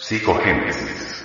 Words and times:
Psicogénesis. 0.00 1.24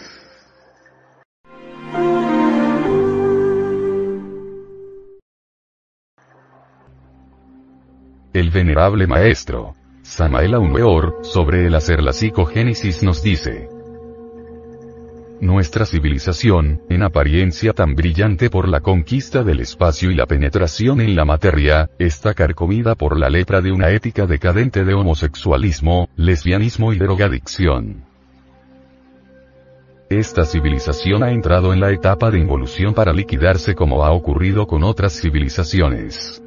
El 8.34 8.50
venerable 8.50 9.06
maestro, 9.06 9.76
Samael 10.02 10.56
Weor, 10.56 11.20
sobre 11.22 11.68
el 11.68 11.76
hacer 11.76 12.02
la 12.02 12.14
psicogénesis 12.14 13.04
nos 13.04 13.22
dice, 13.22 13.70
nuestra 15.40 15.86
civilización, 15.86 16.82
en 16.90 17.04
apariencia 17.04 17.74
tan 17.74 17.94
brillante 17.94 18.50
por 18.50 18.68
la 18.68 18.80
conquista 18.80 19.44
del 19.44 19.60
espacio 19.60 20.10
y 20.10 20.16
la 20.16 20.26
penetración 20.26 21.00
en 21.00 21.16
la 21.16 21.26
materia, 21.26 21.92
está 22.00 22.34
carcomida 22.34 22.96
por 22.96 23.20
la 23.20 23.30
lepra 23.30 23.62
de 23.62 23.72
una 23.72 23.92
ética 23.92 24.26
decadente 24.26 24.84
de 24.84 24.96
homosexualismo, 24.96 26.10
lesbianismo 26.16 26.92
y 26.92 26.98
drogadicción. 26.98 28.13
Esta 30.20 30.46
civilización 30.46 31.24
ha 31.24 31.32
entrado 31.32 31.74
en 31.74 31.80
la 31.80 31.90
etapa 31.90 32.30
de 32.30 32.38
involución 32.38 32.94
para 32.94 33.12
liquidarse 33.12 33.74
como 33.74 34.06
ha 34.06 34.12
ocurrido 34.12 34.68
con 34.68 34.84
otras 34.84 35.20
civilizaciones. 35.20 36.40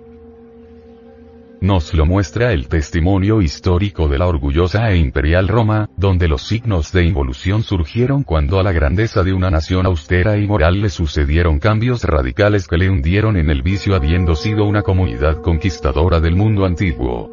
Nos 1.61 1.93
lo 1.93 2.07
muestra 2.07 2.53
el 2.53 2.69
testimonio 2.69 3.43
histórico 3.43 4.07
de 4.07 4.19
la 4.19 4.29
orgullosa 4.29 4.93
e 4.93 4.99
imperial 4.99 5.49
Roma, 5.49 5.91
donde 5.97 6.29
los 6.29 6.43
signos 6.43 6.93
de 6.93 7.07
involución 7.07 7.65
surgieron 7.65 8.23
cuando 8.23 8.61
a 8.61 8.63
la 8.63 8.71
grandeza 8.71 9.25
de 9.25 9.33
una 9.33 9.51
nación 9.51 9.85
austera 9.85 10.37
y 10.37 10.47
moral 10.47 10.81
le 10.81 10.89
sucedieron 10.89 11.59
cambios 11.59 12.05
radicales 12.05 12.69
que 12.69 12.77
le 12.77 12.89
hundieron 12.89 13.37
en 13.37 13.51
el 13.51 13.63
vicio 13.63 13.97
habiendo 13.97 14.37
sido 14.37 14.65
una 14.65 14.83
comunidad 14.83 15.43
conquistadora 15.43 16.21
del 16.21 16.37
mundo 16.37 16.67
antiguo. 16.67 17.33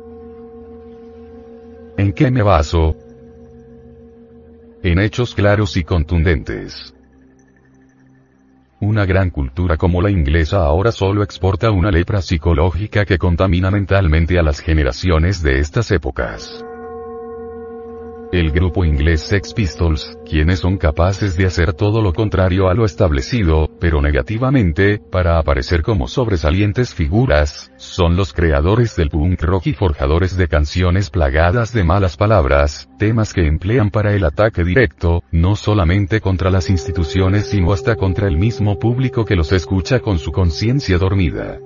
¿En 1.96 2.12
qué 2.12 2.32
me 2.32 2.42
baso? 2.42 2.96
En 4.84 5.00
hechos 5.00 5.34
claros 5.34 5.78
y 5.78 5.86
contundentes. 5.86 6.94
Una 8.82 9.06
gran 9.06 9.30
cultura 9.30 9.78
como 9.78 10.02
la 10.02 10.12
inglesa 10.12 10.66
ahora 10.66 10.92
solo 10.92 11.24
exporta 11.24 11.72
una 11.72 11.90
lepra 11.90 12.22
psicológica 12.22 13.06
que 13.06 13.18
contamina 13.18 13.72
mentalmente 13.72 14.38
a 14.38 14.44
las 14.44 14.60
generaciones 14.60 15.42
de 15.42 15.60
estas 15.60 15.90
épocas 15.92 16.66
el 18.34 18.50
grupo 18.50 18.84
inglés 18.84 19.22
Sex 19.22 19.54
Pistols, 19.54 20.18
quienes 20.26 20.60
son 20.60 20.78
capaces 20.78 21.38
de 21.38 21.46
hacer 21.46 21.74
todo 21.74 22.02
lo 22.02 22.14
contrario 22.14 22.68
a 22.68 22.74
lo 22.74 22.84
establecido, 22.84 23.70
pero 23.80 24.02
negativamente, 24.02 24.98
para 24.98 25.38
aparecer 25.38 25.84
como 25.84 26.08
sobresalientes 26.08 26.96
figuras, 26.96 27.72
son 27.78 28.16
los 28.16 28.34
creadores 28.34 28.96
del 28.96 29.12
punk 29.12 29.40
rock 29.44 29.68
y 29.68 29.74
forjadores 29.74 30.36
de 30.36 30.48
canciones 30.48 31.12
plagadas 31.12 31.74
de 31.74 31.84
malas 31.84 32.18
palabras, 32.18 32.90
temas 32.98 33.34
que 33.34 33.46
emplean 33.46 33.92
para 33.92 34.16
el 34.16 34.26
ataque 34.26 34.64
directo, 34.64 35.24
no 35.32 35.56
solamente 35.56 36.20
contra 36.20 36.50
las 36.50 36.72
instituciones 36.72 37.52
sino 37.52 37.72
hasta 37.72 37.96
contra 37.96 38.28
el 38.28 38.38
mismo 38.38 38.80
público 38.80 39.26
que 39.26 39.36
los 39.36 39.52
escucha 39.52 40.00
con 40.00 40.18
su 40.18 40.32
conciencia 40.32 40.98
dormida. 40.98 41.60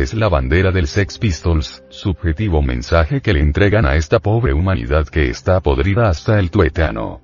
Es 0.00 0.14
la 0.14 0.28
bandera 0.28 0.70
del 0.72 0.86
Sex 0.86 1.18
Pistols, 1.18 1.84
subjetivo 1.90 2.62
mensaje 2.62 3.20
que 3.20 3.34
le 3.34 3.40
entregan 3.40 3.84
a 3.84 3.96
esta 3.96 4.18
pobre 4.18 4.54
humanidad 4.54 5.06
que 5.06 5.28
está 5.28 5.60
podrida 5.60 6.08
hasta 6.08 6.38
el 6.38 6.50
tuetano. 6.50 7.20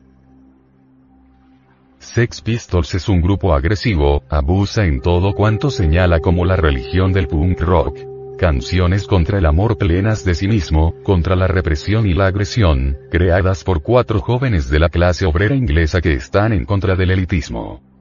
Sex 1.98 2.42
Pistols 2.42 2.94
es 2.94 3.08
un 3.08 3.22
grupo 3.22 3.54
agresivo, 3.54 4.22
abusa 4.28 4.84
en 4.84 5.00
todo 5.00 5.34
cuanto 5.34 5.70
señala 5.70 6.20
como 6.20 6.44
la 6.44 6.56
religión 6.56 7.12
del 7.12 7.28
punk 7.28 7.60
rock. 7.60 7.98
Canciones 8.38 9.06
contra 9.06 9.38
el 9.38 9.46
amor 9.46 9.78
plenas 9.78 10.22
de 10.24 10.34
sí 10.34 10.46
mismo, 10.46 10.94
contra 11.02 11.34
la 11.34 11.48
represión 11.48 12.06
y 12.06 12.12
la 12.12 12.26
agresión, 12.26 12.98
creadas 13.10 13.64
por 13.64 13.82
cuatro 13.82 14.20
jóvenes 14.20 14.68
de 14.68 14.78
la 14.78 14.90
clase 14.90 15.24
obrera 15.24 15.54
inglesa 15.54 16.02
que 16.02 16.12
están 16.12 16.52
en 16.52 16.66
contra 16.66 16.94
del 16.94 17.12
elitismo. 17.12 17.95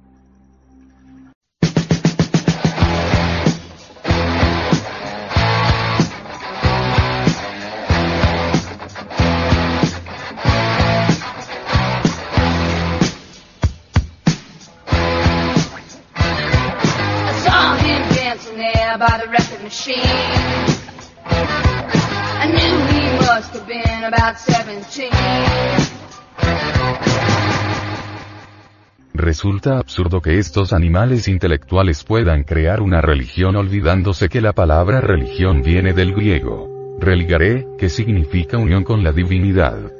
Resulta 29.13 29.77
absurdo 29.77 30.19
que 30.19 30.39
estos 30.39 30.73
animales 30.73 31.27
intelectuales 31.27 32.03
puedan 32.03 32.43
crear 32.43 32.81
una 32.81 33.01
religión 33.01 33.55
olvidándose 33.55 34.27
que 34.27 34.41
la 34.41 34.53
palabra 34.53 34.99
religión 34.99 35.61
viene 35.61 35.93
del 35.93 36.15
griego. 36.15 36.97
Religare, 36.99 37.67
que 37.77 37.87
significa 37.89 38.57
unión 38.57 38.83
con 38.83 39.03
la 39.03 39.11
divinidad. 39.11 39.91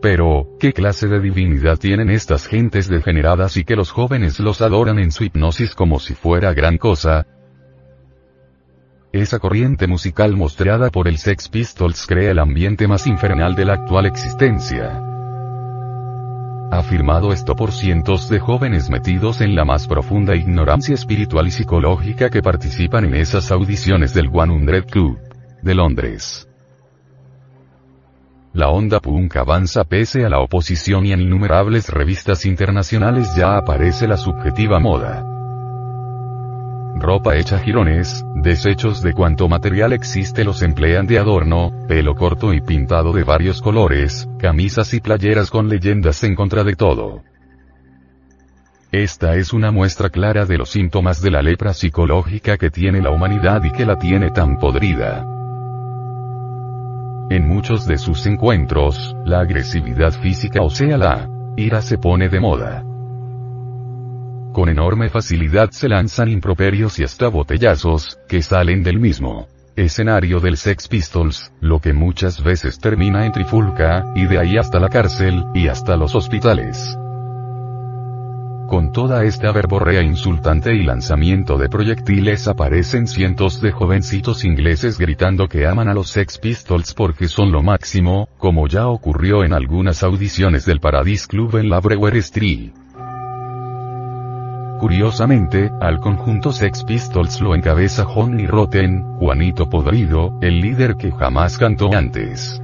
Pero, 0.00 0.56
¿qué 0.58 0.72
clase 0.72 1.06
de 1.06 1.20
divinidad 1.20 1.78
tienen 1.78 2.08
estas 2.08 2.46
gentes 2.46 2.88
degeneradas 2.88 3.58
y 3.58 3.64
que 3.64 3.76
los 3.76 3.90
jóvenes 3.90 4.40
los 4.40 4.62
adoran 4.62 4.98
en 4.98 5.12
su 5.12 5.24
hipnosis 5.24 5.74
como 5.74 6.00
si 6.00 6.14
fuera 6.14 6.54
gran 6.54 6.78
cosa? 6.78 7.26
Esa 9.14 9.38
corriente 9.38 9.86
musical 9.86 10.36
mostrada 10.36 10.90
por 10.90 11.06
el 11.06 11.18
Sex 11.18 11.48
Pistols 11.48 12.04
crea 12.04 12.32
el 12.32 12.40
ambiente 12.40 12.88
más 12.88 13.06
infernal 13.06 13.54
de 13.54 13.64
la 13.64 13.74
actual 13.74 14.06
existencia. 14.06 15.00
Afirmado 16.72 17.32
esto 17.32 17.54
por 17.54 17.70
cientos 17.70 18.28
de 18.28 18.40
jóvenes 18.40 18.90
metidos 18.90 19.40
en 19.40 19.54
la 19.54 19.64
más 19.64 19.86
profunda 19.86 20.34
ignorancia 20.34 20.96
espiritual 20.96 21.46
y 21.46 21.52
psicológica 21.52 22.28
que 22.28 22.42
participan 22.42 23.04
en 23.04 23.14
esas 23.14 23.52
audiciones 23.52 24.14
del 24.14 24.32
100 24.32 24.82
Club 24.90 25.16
de 25.62 25.74
Londres. 25.76 26.48
La 28.52 28.68
onda 28.70 28.98
punk 28.98 29.36
avanza 29.36 29.84
pese 29.84 30.24
a 30.24 30.28
la 30.28 30.40
oposición 30.40 31.06
y 31.06 31.12
en 31.12 31.20
innumerables 31.20 31.88
revistas 31.88 32.44
internacionales 32.46 33.32
ya 33.36 33.58
aparece 33.58 34.08
la 34.08 34.16
subjetiva 34.16 34.80
moda 34.80 35.33
ropa 36.94 37.36
hecha 37.36 37.58
jirones, 37.58 38.24
desechos 38.34 39.02
de 39.02 39.12
cuanto 39.12 39.48
material 39.48 39.92
existe 39.92 40.44
los 40.44 40.62
emplean 40.62 41.06
de 41.06 41.18
adorno, 41.18 41.72
pelo 41.88 42.14
corto 42.14 42.54
y 42.54 42.60
pintado 42.60 43.12
de 43.12 43.24
varios 43.24 43.60
colores, 43.60 44.28
camisas 44.38 44.94
y 44.94 45.00
playeras 45.00 45.50
con 45.50 45.68
leyendas 45.68 46.22
en 46.24 46.34
contra 46.34 46.62
de 46.62 46.76
todo. 46.76 47.22
Esta 48.92 49.34
es 49.34 49.52
una 49.52 49.72
muestra 49.72 50.08
clara 50.08 50.46
de 50.46 50.56
los 50.56 50.70
síntomas 50.70 51.20
de 51.20 51.32
la 51.32 51.42
lepra 51.42 51.74
psicológica 51.74 52.56
que 52.56 52.70
tiene 52.70 53.00
la 53.00 53.10
humanidad 53.10 53.64
y 53.64 53.72
que 53.72 53.84
la 53.84 53.98
tiene 53.98 54.30
tan 54.30 54.58
podrida. 54.58 55.26
En 57.30 57.48
muchos 57.48 57.86
de 57.86 57.98
sus 57.98 58.24
encuentros, 58.26 59.16
la 59.24 59.40
agresividad 59.40 60.12
física 60.12 60.62
o 60.62 60.70
sea 60.70 60.96
la 60.96 61.28
ira 61.56 61.82
se 61.82 61.98
pone 61.98 62.28
de 62.28 62.38
moda 62.38 62.84
con 64.54 64.68
enorme 64.68 65.10
facilidad 65.10 65.72
se 65.72 65.88
lanzan 65.88 66.30
improperios 66.30 66.98
y 67.00 67.04
hasta 67.04 67.28
botellazos, 67.28 68.20
que 68.28 68.40
salen 68.40 68.84
del 68.84 69.00
mismo 69.00 69.48
escenario 69.76 70.38
del 70.38 70.56
Sex 70.56 70.86
Pistols, 70.86 71.52
lo 71.60 71.80
que 71.80 71.92
muchas 71.92 72.42
veces 72.42 72.78
termina 72.78 73.26
en 73.26 73.32
trifulca, 73.32 74.04
y 74.14 74.26
de 74.26 74.38
ahí 74.38 74.56
hasta 74.56 74.78
la 74.78 74.88
cárcel, 74.88 75.44
y 75.52 75.66
hasta 75.66 75.96
los 75.96 76.14
hospitales. 76.14 76.96
Con 78.68 78.92
toda 78.92 79.24
esta 79.24 79.50
verborrea 79.50 80.02
insultante 80.02 80.72
y 80.72 80.84
lanzamiento 80.84 81.58
de 81.58 81.68
proyectiles 81.68 82.46
aparecen 82.46 83.08
cientos 83.08 83.60
de 83.60 83.72
jovencitos 83.72 84.44
ingleses 84.44 84.98
gritando 84.98 85.48
que 85.48 85.66
aman 85.66 85.88
a 85.88 85.94
los 85.94 86.10
Sex 86.10 86.38
Pistols 86.38 86.94
porque 86.94 87.26
son 87.26 87.50
lo 87.50 87.60
máximo, 87.60 88.28
como 88.38 88.68
ya 88.68 88.86
ocurrió 88.86 89.42
en 89.42 89.52
algunas 89.52 90.04
audiciones 90.04 90.64
del 90.64 90.78
Paradise 90.78 91.26
Club 91.26 91.56
en 91.56 91.68
la 91.68 91.80
Brewer 91.80 92.16
Street. 92.18 92.83
Curiosamente, 94.78 95.70
al 95.80 96.00
conjunto 96.00 96.52
Sex 96.52 96.84
Pistols 96.84 97.40
lo 97.40 97.54
encabeza 97.54 98.04
Johnny 98.04 98.46
Rotten, 98.46 99.02
Juanito 99.18 99.70
Podrido, 99.70 100.38
el 100.42 100.60
líder 100.60 100.96
que 100.96 101.12
jamás 101.12 101.56
cantó 101.56 101.92
antes. 101.94 102.60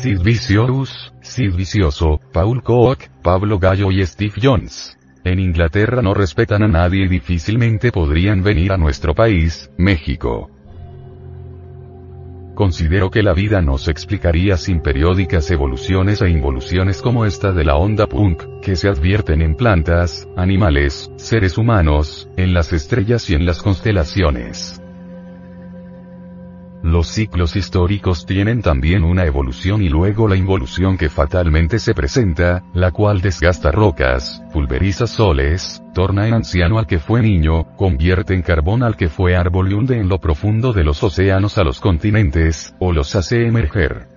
Sid 0.00 0.20
Vicious, 0.20 1.12
Sid 1.22 1.54
Vicioso, 1.54 2.20
Paul 2.32 2.62
Koch, 2.62 2.98
Pablo 3.22 3.58
Gallo 3.58 3.90
y 3.90 4.04
Steve 4.04 4.34
Jones. 4.40 4.96
En 5.24 5.40
Inglaterra 5.40 6.02
no 6.02 6.12
respetan 6.12 6.62
a 6.62 6.68
nadie 6.68 7.06
y 7.06 7.08
difícilmente 7.08 7.90
podrían 7.90 8.42
venir 8.42 8.72
a 8.72 8.76
nuestro 8.76 9.14
país, 9.14 9.70
México. 9.78 10.50
Considero 12.54 13.10
que 13.10 13.22
la 13.22 13.32
vida 13.32 13.62
no 13.62 13.78
se 13.78 13.90
explicaría 13.90 14.58
sin 14.58 14.80
periódicas 14.80 15.50
evoluciones 15.50 16.20
e 16.20 16.28
involuciones 16.28 17.00
como 17.00 17.24
esta 17.24 17.52
de 17.52 17.64
la 17.64 17.76
onda 17.76 18.06
punk, 18.06 18.42
que 18.62 18.76
se 18.76 18.88
advierten 18.88 19.40
en 19.40 19.56
plantas, 19.56 20.28
animales, 20.36 21.10
seres 21.16 21.56
humanos, 21.56 22.28
en 22.36 22.52
las 22.52 22.72
estrellas 22.72 23.28
y 23.30 23.34
en 23.34 23.46
las 23.46 23.62
constelaciones. 23.62 24.80
Los 26.86 27.08
ciclos 27.08 27.56
históricos 27.56 28.26
tienen 28.26 28.62
también 28.62 29.02
una 29.02 29.24
evolución 29.24 29.82
y 29.82 29.88
luego 29.88 30.28
la 30.28 30.36
involución 30.36 30.96
que 30.96 31.08
fatalmente 31.08 31.80
se 31.80 31.94
presenta, 31.94 32.62
la 32.74 32.92
cual 32.92 33.20
desgasta 33.20 33.72
rocas, 33.72 34.40
pulveriza 34.52 35.08
soles, 35.08 35.82
torna 35.94 36.28
en 36.28 36.34
anciano 36.34 36.78
al 36.78 36.86
que 36.86 37.00
fue 37.00 37.22
niño, 37.22 37.74
convierte 37.74 38.34
en 38.34 38.42
carbón 38.42 38.84
al 38.84 38.96
que 38.96 39.08
fue 39.08 39.34
árbol 39.34 39.72
y 39.72 39.74
hunde 39.74 39.98
en 39.98 40.08
lo 40.08 40.20
profundo 40.20 40.72
de 40.72 40.84
los 40.84 41.02
océanos 41.02 41.58
a 41.58 41.64
los 41.64 41.80
continentes, 41.80 42.72
o 42.78 42.92
los 42.92 43.16
hace 43.16 43.48
emerger. 43.48 44.15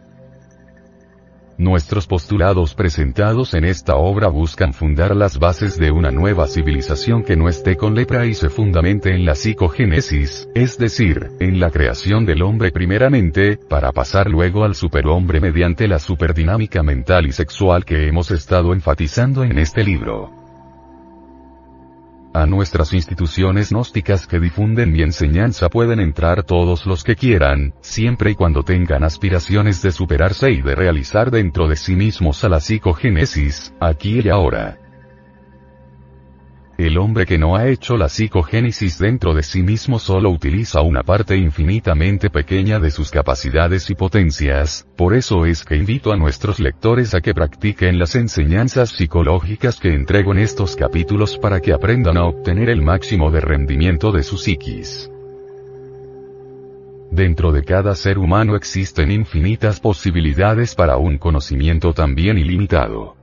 Nuestros 1.60 2.08
postulados 2.08 2.74
presentados 2.74 3.54
en 3.54 3.66
esta 3.66 3.98
obra 3.98 4.30
buscan 4.30 4.72
fundar 4.72 5.14
las 5.14 5.40
bases 5.40 5.78
de 5.78 5.92
una 5.92 6.10
nueva 6.10 6.48
civilización 6.48 7.22
que 7.22 7.36
no 7.36 7.50
esté 7.50 7.76
con 7.76 7.96
lepra 7.96 8.26
y 8.26 8.34
se 8.34 8.50
fundamente 8.50 9.14
en 9.14 9.26
la 9.26 9.36
psicogénesis, 9.36 10.48
es 10.56 10.78
decir, 10.78 11.32
en 11.42 11.60
la 11.60 11.70
creación 11.70 12.26
del 12.26 12.44
hombre 12.44 12.72
primeramente, 12.72 13.58
para 13.58 13.92
pasar 13.92 14.30
luego 14.30 14.64
al 14.64 14.74
superhombre 14.74 15.42
mediante 15.42 15.90
la 15.90 16.00
superdinámica 16.00 16.82
mental 16.82 17.26
y 17.26 17.34
sexual 17.34 17.84
que 17.84 18.08
hemos 18.08 18.32
estado 18.32 18.72
enfatizando 18.72 19.44
en 19.44 19.60
este 19.60 19.84
libro 19.84 20.39
a 22.34 22.46
nuestras 22.46 22.94
instituciones 22.94 23.72
gnósticas 23.72 24.28
que 24.28 24.40
difunden 24.40 24.92
mi 24.92 25.02
enseñanza 25.02 25.70
pueden 25.70 26.00
entrar 26.00 26.44
todos 26.44 26.86
los 26.86 27.04
que 27.04 27.16
quieran, 27.16 27.74
siempre 27.82 28.32
y 28.32 28.36
cuando 28.36 28.64
tengan 28.64 29.04
aspiraciones 29.04 29.82
de 29.82 29.92
superarse 29.92 30.52
y 30.52 30.62
de 30.62 30.76
realizar 30.76 31.32
dentro 31.32 31.68
de 31.68 31.76
sí 31.76 31.96
mismos 31.96 32.44
a 32.44 32.50
la 32.50 32.60
psicogénesis, 32.60 33.74
aquí 33.80 34.22
y 34.24 34.30
ahora. 34.30 34.89
El 36.80 36.98
hombre 36.98 37.26
que 37.26 37.38
no 37.38 37.58
ha 37.58 37.68
hecho 37.68 37.98
la 37.98 38.08
psicogénesis 38.08 38.98
dentro 38.98 39.34
de 39.34 39.44
sí 39.44 39.64
mismo 39.64 40.00
solo 40.00 40.30
utiliza 40.30 40.80
una 40.80 41.04
parte 41.04 41.36
infinitamente 41.36 42.30
pequeña 42.30 42.80
de 42.80 42.90
sus 42.90 43.12
capacidades 43.12 43.90
y 43.90 43.96
potencias, 43.96 44.88
por 44.96 45.14
eso 45.14 45.46
es 45.46 45.66
que 45.66 45.76
invito 45.76 46.14
a 46.14 46.16
nuestros 46.16 46.62
lectores 46.62 47.14
a 47.14 47.20
que 47.20 47.34
practiquen 47.34 48.00
las 48.00 48.16
enseñanzas 48.16 48.92
psicológicas 48.92 49.78
que 49.78 49.94
entrego 49.94 50.32
en 50.32 50.40
estos 50.40 50.78
capítulos 50.78 51.38
para 51.38 51.60
que 51.60 51.74
aprendan 51.74 52.16
a 52.16 52.24
obtener 52.24 52.70
el 52.70 52.82
máximo 52.82 53.30
de 53.30 53.42
rendimiento 53.42 54.14
de 54.14 54.24
su 54.24 54.38
psiquis. 54.38 55.12
Dentro 57.12 57.52
de 57.52 57.66
cada 57.66 57.94
ser 57.94 58.18
humano 58.18 58.56
existen 58.56 59.12
infinitas 59.12 59.82
posibilidades 59.82 60.76
para 60.76 60.96
un 60.96 61.18
conocimiento 61.18 61.92
también 61.92 62.38
ilimitado. 62.38 63.19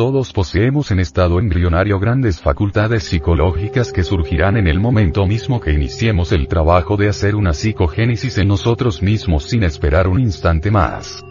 Todos 0.00 0.32
poseemos 0.32 0.90
en 0.92 0.98
estado 0.98 1.38
embrionario 1.38 2.00
grandes 2.00 2.40
facultades 2.40 3.04
psicológicas 3.04 3.92
que 3.92 4.02
surgirán 4.02 4.56
en 4.56 4.66
el 4.66 4.80
momento 4.80 5.26
mismo 5.26 5.60
que 5.60 5.72
iniciemos 5.72 6.32
el 6.32 6.48
trabajo 6.48 6.96
de 6.96 7.10
hacer 7.10 7.36
una 7.36 7.52
psicogénesis 7.52 8.38
en 8.38 8.48
nosotros 8.48 9.02
mismos 9.02 9.44
sin 9.44 9.62
esperar 9.62 10.08
un 10.08 10.18
instante 10.18 10.70
más. 10.70 11.22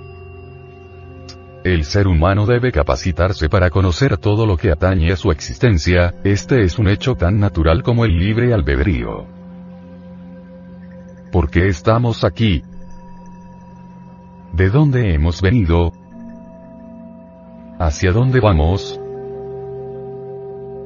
El 1.63 1.83
ser 1.83 2.07
humano 2.07 2.45
debe 2.45 2.71
capacitarse 2.71 3.49
para 3.49 3.71
conocer 3.71 4.19
todo 4.19 4.45
lo 4.45 4.55
que 4.55 4.69
atañe 4.69 5.11
a 5.11 5.15
su 5.15 5.31
existencia, 5.31 6.13
este 6.23 6.61
es 6.61 6.77
un 6.77 6.89
hecho 6.89 7.15
tan 7.15 7.39
natural 7.39 7.81
como 7.81 8.05
el 8.05 8.19
libre 8.19 8.53
albedrío. 8.53 9.25
¿Por 11.31 11.49
qué 11.49 11.69
estamos 11.69 12.23
aquí? 12.23 12.61
¿De 14.53 14.69
dónde 14.69 15.15
hemos 15.15 15.41
venido? 15.41 15.91
¿Hacia 17.81 18.11
dónde 18.11 18.41
vamos? 18.41 18.99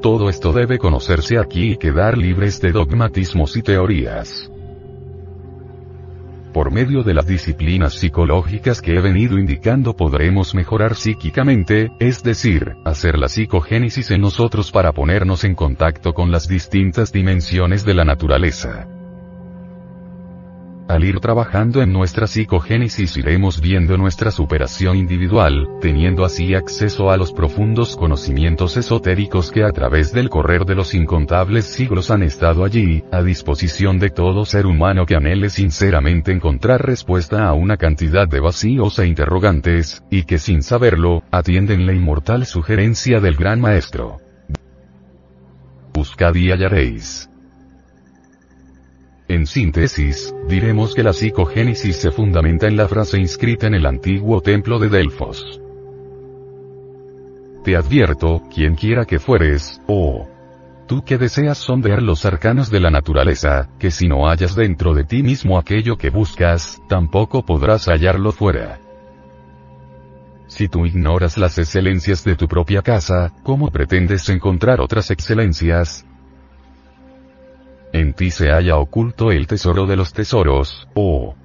Todo 0.04 0.30
esto 0.30 0.54
debe 0.54 0.78
conocerse 0.78 1.40
aquí 1.40 1.72
y 1.72 1.78
quedar 1.78 2.20
libres 2.20 2.62
de 2.62 2.72
dogmatismos 2.72 3.58
y 3.58 3.64
teorías. 3.64 4.52
Por 6.54 6.72
medio 6.72 7.02
de 7.02 7.16
las 7.16 7.26
disciplinas 7.26 7.96
psicológicas 7.96 8.80
que 8.80 8.94
he 8.94 9.02
venido 9.02 9.40
indicando 9.40 9.96
podremos 9.96 10.54
mejorar 10.54 10.94
psíquicamente, 10.94 11.90
es 12.00 12.22
decir, 12.22 12.76
hacer 12.86 13.18
la 13.18 13.28
psicogénesis 13.28 14.12
en 14.12 14.22
nosotros 14.22 14.72
para 14.72 14.92
ponernos 14.92 15.46
en 15.46 15.56
contacto 15.56 16.14
con 16.14 16.32
las 16.32 16.48
distintas 16.48 17.12
dimensiones 17.12 17.86
de 17.86 17.96
la 17.96 18.06
naturaleza. 18.06 18.88
Al 20.88 21.06
ir 21.06 21.22
trabajando 21.22 21.82
en 21.82 21.94
nuestra 21.94 22.28
psicogénesis 22.28 23.16
iremos 23.16 23.62
viendo 23.62 23.98
nuestra 23.98 24.32
superación 24.32 24.98
individual, 24.98 25.70
teniendo 25.80 26.26
así 26.26 26.56
acceso 26.56 27.10
a 27.10 27.16
los 27.16 27.32
profundos 27.32 27.96
conocimientos 27.96 28.76
esotéricos 28.76 29.50
que 29.50 29.64
a 29.64 29.72
través 29.72 30.12
del 30.12 30.30
correr 30.30 30.66
de 30.66 30.76
los 30.76 30.94
incontables 30.94 31.66
siglos 31.66 32.12
han 32.12 32.22
estado 32.22 32.66
allí, 32.66 33.02
a 33.14 33.24
disposición 33.24 33.98
de 33.98 34.10
todo 34.10 34.44
ser 34.44 34.66
humano 34.66 35.06
que 35.06 35.16
anhele 35.16 35.50
sinceramente 35.50 36.34
encontrar 36.34 36.86
respuesta 36.86 37.48
a 37.48 37.54
una 37.54 37.78
cantidad 37.78 38.28
de 38.28 38.42
vacíos 38.42 39.00
e 39.00 39.08
interrogantes, 39.08 40.04
y 40.12 40.24
que 40.24 40.38
sin 40.38 40.62
saberlo, 40.62 41.24
atienden 41.32 41.86
la 41.86 41.94
inmortal 41.94 42.46
sugerencia 42.46 43.22
del 43.22 43.36
gran 43.36 43.62
maestro. 43.62 44.18
Buscad 45.94 46.36
y 46.36 46.52
hallaréis. 46.52 47.30
En 49.28 49.48
síntesis, 49.48 50.36
diremos 50.50 50.94
que 50.94 51.04
la 51.04 51.14
psicogénesis 51.14 51.96
se 51.96 52.12
fundamenta 52.12 52.68
en 52.68 52.76
la 52.76 52.88
frase 52.90 53.18
inscrita 53.18 53.68
en 53.68 53.74
el 53.74 53.86
antiguo 53.86 54.42
templo 54.42 54.80
de 54.80 54.90
Delfos. 54.90 55.62
Te 57.64 57.78
advierto, 57.78 58.44
quien 58.54 58.76
quiera 58.76 59.06
que 59.06 59.20
fueres, 59.20 59.82
oh, 59.88 60.28
tú 60.88 61.06
que 61.06 61.18
deseas 61.18 61.58
sondear 61.58 62.02
los 62.02 62.26
arcanos 62.26 62.70
de 62.70 62.82
la 62.82 62.92
naturaleza, 62.92 63.70
que 63.80 63.92
si 63.92 64.10
no 64.10 64.28
hallas 64.28 64.56
dentro 64.56 64.94
de 64.94 65.06
ti 65.06 65.24
mismo 65.24 65.58
aquello 65.58 65.98
que 65.98 66.10
buscas, 66.10 66.82
tampoco 66.90 67.46
podrás 67.46 67.86
hallarlo 67.86 68.34
fuera. 68.34 68.82
Si 70.48 70.68
tú 70.68 70.86
ignoras 70.86 71.38
las 71.38 71.58
excelencias 71.58 72.26
de 72.26 72.36
tu 72.36 72.50
propia 72.50 72.82
casa, 72.82 73.32
¿cómo 73.44 73.72
pretendes 73.72 74.28
encontrar 74.28 74.82
otras 74.82 75.10
excelencias? 75.10 76.06
En 77.94 78.14
ti 78.14 78.32
se 78.32 78.50
halla 78.50 78.78
oculto 78.78 79.32
el 79.32 79.46
tesoro 79.46 79.86
de 79.86 79.96
los 79.96 80.14
tesoros, 80.14 80.88
oh. 80.96 81.36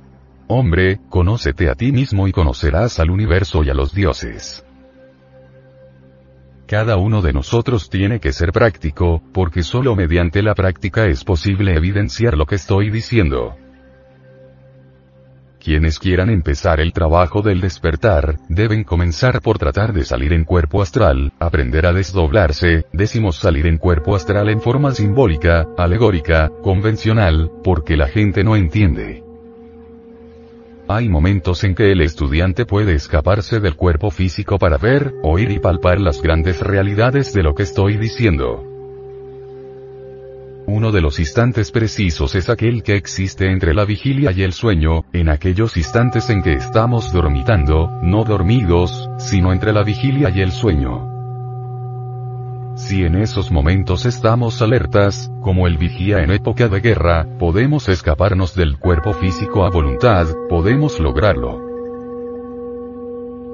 Hombre, 0.47 0.99
conócete 1.11 1.69
a 1.69 1.75
ti 1.75 1.93
mismo 1.93 2.27
y 2.27 2.33
conocerás 2.33 2.99
al 3.01 3.11
universo 3.11 3.63
y 3.63 3.69
a 3.69 3.75
los 3.75 3.93
dioses. 3.93 4.65
Cada 6.67 6.97
uno 6.97 7.21
de 7.21 7.35
nosotros 7.35 7.91
tiene 7.91 8.19
que 8.19 8.33
ser 8.33 8.53
práctico, 8.53 9.23
porque 9.35 9.63
solo 9.63 9.95
mediante 9.95 10.43
la 10.43 10.55
práctica 10.55 11.07
es 11.07 11.23
posible 11.23 11.77
evidenciar 11.77 12.39
lo 12.39 12.47
que 12.47 12.55
estoy 12.55 12.91
diciendo. 12.91 13.57
Quienes 15.69 15.99
quieran 15.99 16.31
empezar 16.31 16.81
el 16.81 16.95
trabajo 16.95 17.43
del 17.43 17.61
despertar, 17.61 18.39
deben 18.49 18.85
comenzar 18.85 19.43
por 19.43 19.59
tratar 19.59 19.93
de 19.93 20.03
salir 20.03 20.33
en 20.33 20.45
cuerpo 20.45 20.81
astral, 20.81 21.35
aprender 21.39 21.85
a 21.85 21.93
desdoblarse, 21.93 22.87
decimos 22.91 23.37
salir 23.37 23.67
en 23.67 23.77
cuerpo 23.77 24.17
astral 24.17 24.49
en 24.49 24.63
forma 24.63 24.93
simbólica, 24.93 25.67
alegórica, 25.77 26.51
convencional, 26.63 27.51
porque 27.63 27.99
la 27.99 28.09
gente 28.09 28.45
no 28.45 28.57
entiende. 28.57 29.23
Hay 30.89 31.11
momentos 31.11 31.63
en 31.65 31.75
que 31.75 31.93
el 31.93 32.01
estudiante 32.01 32.65
puede 32.65 32.95
escaparse 32.95 33.61
del 33.61 33.77
cuerpo 33.77 34.11
físico 34.11 34.59
para 34.59 34.79
ver, 34.79 35.13
oír 35.23 35.51
y 35.51 35.59
palpar 35.59 36.01
las 36.01 36.23
grandes 36.23 36.63
realidades 36.63 37.35
de 37.35 37.43
lo 37.43 37.55
que 37.55 37.65
estoy 37.65 37.99
diciendo. 37.99 38.78
Uno 40.71 40.93
de 40.93 41.01
los 41.01 41.19
instantes 41.19 41.71
precisos 41.71 42.35
es 42.35 42.51
aquel 42.51 42.83
que 42.83 42.95
existe 42.95 43.51
entre 43.51 43.73
la 43.73 43.87
vigilia 43.87 44.33
y 44.33 44.43
el 44.43 44.53
sueño, 44.53 45.07
en 45.15 45.31
aquellos 45.31 45.79
instantes 45.79 46.29
en 46.29 46.43
que 46.43 46.53
estamos 46.53 47.11
dormitando, 47.11 47.91
no 48.03 48.23
dormidos, 48.23 49.09
sino 49.17 49.55
entre 49.55 49.73
la 49.73 49.83
vigilia 49.83 50.29
y 50.29 50.43
el 50.43 50.53
sueño. 50.53 51.09
Si 52.77 53.03
en 53.03 53.15
esos 53.15 53.51
momentos 53.51 54.05
estamos 54.05 54.61
alertas, 54.61 55.33
como 55.41 55.67
el 55.67 55.79
vigía 55.79 56.19
en 56.19 56.33
época 56.33 56.69
de 56.69 56.81
guerra, 56.81 57.27
podemos 57.39 57.89
escaparnos 57.89 58.55
del 58.55 58.79
cuerpo 58.79 59.15
físico 59.15 59.65
a 59.65 59.71
voluntad, 59.71 60.27
podemos 60.51 61.01
lograrlo. 61.01 61.68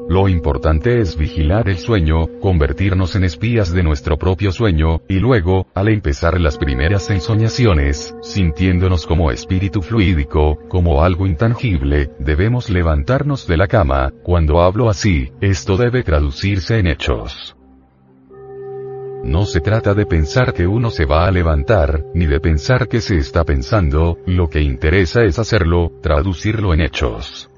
Lo 0.08 0.28
importante 0.28 1.00
es 1.00 1.16
vigilar 1.16 1.68
el 1.68 1.78
sueño, 1.78 2.26
convertirnos 2.40 3.16
en 3.16 3.25
espías 3.25 3.73
de 3.73 3.82
nuestro 3.82 4.18
propio 4.18 4.52
sueño, 4.52 5.00
y 5.08 5.18
luego, 5.18 5.66
al 5.75 5.88
empezar 5.88 6.38
las 6.38 6.58
primeras 6.58 7.08
ensoñaciones, 7.08 8.14
sintiéndonos 8.20 9.06
como 9.06 9.30
espíritu 9.30 9.80
fluídico, 9.80 10.58
como 10.68 11.02
algo 11.02 11.26
intangible, 11.26 12.11
debemos 12.18 12.68
levantarnos 12.68 13.46
de 13.46 13.56
la 13.56 13.66
cama, 13.66 14.12
cuando 14.23 14.61
hablo 14.61 14.90
así, 14.90 15.32
esto 15.40 15.78
debe 15.78 16.02
traducirse 16.02 16.78
en 16.78 16.88
hechos. 16.88 17.56
No 19.25 19.46
se 19.46 19.62
trata 19.62 19.94
de 19.94 20.04
pensar 20.04 20.52
que 20.52 20.66
uno 20.66 20.90
se 20.90 21.06
va 21.06 21.26
a 21.26 21.30
levantar, 21.30 22.04
ni 22.12 22.26
de 22.26 22.40
pensar 22.40 22.88
que 22.88 23.00
se 23.00 23.16
está 23.16 23.42
pensando, 23.44 24.18
lo 24.26 24.50
que 24.50 24.61
interesa 24.61 25.25
es 25.25 25.38
hacerlo, 25.38 25.92
traducirlo 26.02 26.75
en 26.75 26.82
hechos. 26.82 27.50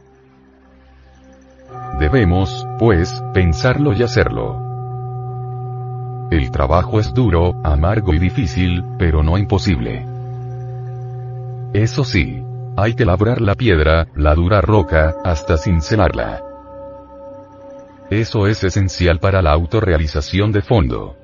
Debemos, 1.98 2.66
pues, 2.78 3.22
pensarlo 3.32 3.94
y 3.94 4.02
hacerlo. 4.02 4.62
El 6.30 6.50
trabajo 6.50 7.00
es 7.00 7.14
duro, 7.14 7.54
amargo 7.64 8.12
y 8.12 8.18
difícil, 8.18 8.84
pero 8.98 9.22
no 9.22 9.38
imposible. 9.38 10.04
Eso 11.72 12.04
sí, 12.04 12.42
hay 12.76 12.94
que 12.94 13.06
labrar 13.06 13.40
la 13.40 13.54
piedra, 13.54 14.08
la 14.14 14.34
dura 14.34 14.60
roca, 14.60 15.14
hasta 15.24 15.56
cincelarla. 15.56 16.42
Eso 18.10 18.46
es 18.46 18.62
esencial 18.62 19.18
para 19.18 19.40
la 19.40 19.52
autorrealización 19.52 20.52
de 20.52 20.62
fondo. 20.62 21.16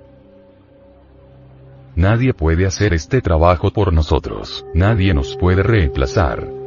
Nadie 1.95 2.33
puede 2.33 2.67
hacer 2.67 2.95
este 2.95 3.21
trabajo 3.21 3.71
por 3.71 3.93
nosotros, 3.93 4.65
nadie 4.73 5.13
nos 5.13 5.37
puede 5.37 5.63
reemplazar. 5.63 6.62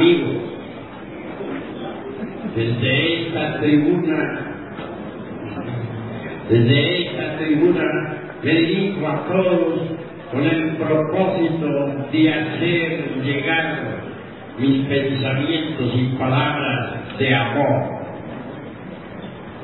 Amigos, 0.00 0.36
desde 2.56 3.22
esta 3.22 3.60
tribuna, 3.60 4.40
desde 6.48 7.02
esta 7.02 7.36
tribuna, 7.36 7.84
me 8.42 8.50
dirijo 8.50 9.06
a 9.06 9.26
todos 9.26 9.80
con 10.32 10.42
el 10.42 10.76
propósito 10.76 12.08
de 12.10 12.32
hacer 12.32 13.22
llegar 13.24 13.78
mis 14.58 14.86
pensamientos 14.86 15.92
y 15.94 16.16
palabras 16.18 17.18
de 17.18 17.34
amor. 17.34 18.00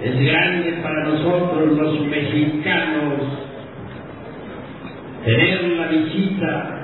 Es 0.05 0.21
grande 0.21 0.73
para 0.83 1.05
nosotros 1.05 1.78
los 1.78 2.07
mexicanos 2.09 3.14
tener 5.25 5.62
la 5.62 5.87
visita 5.87 6.75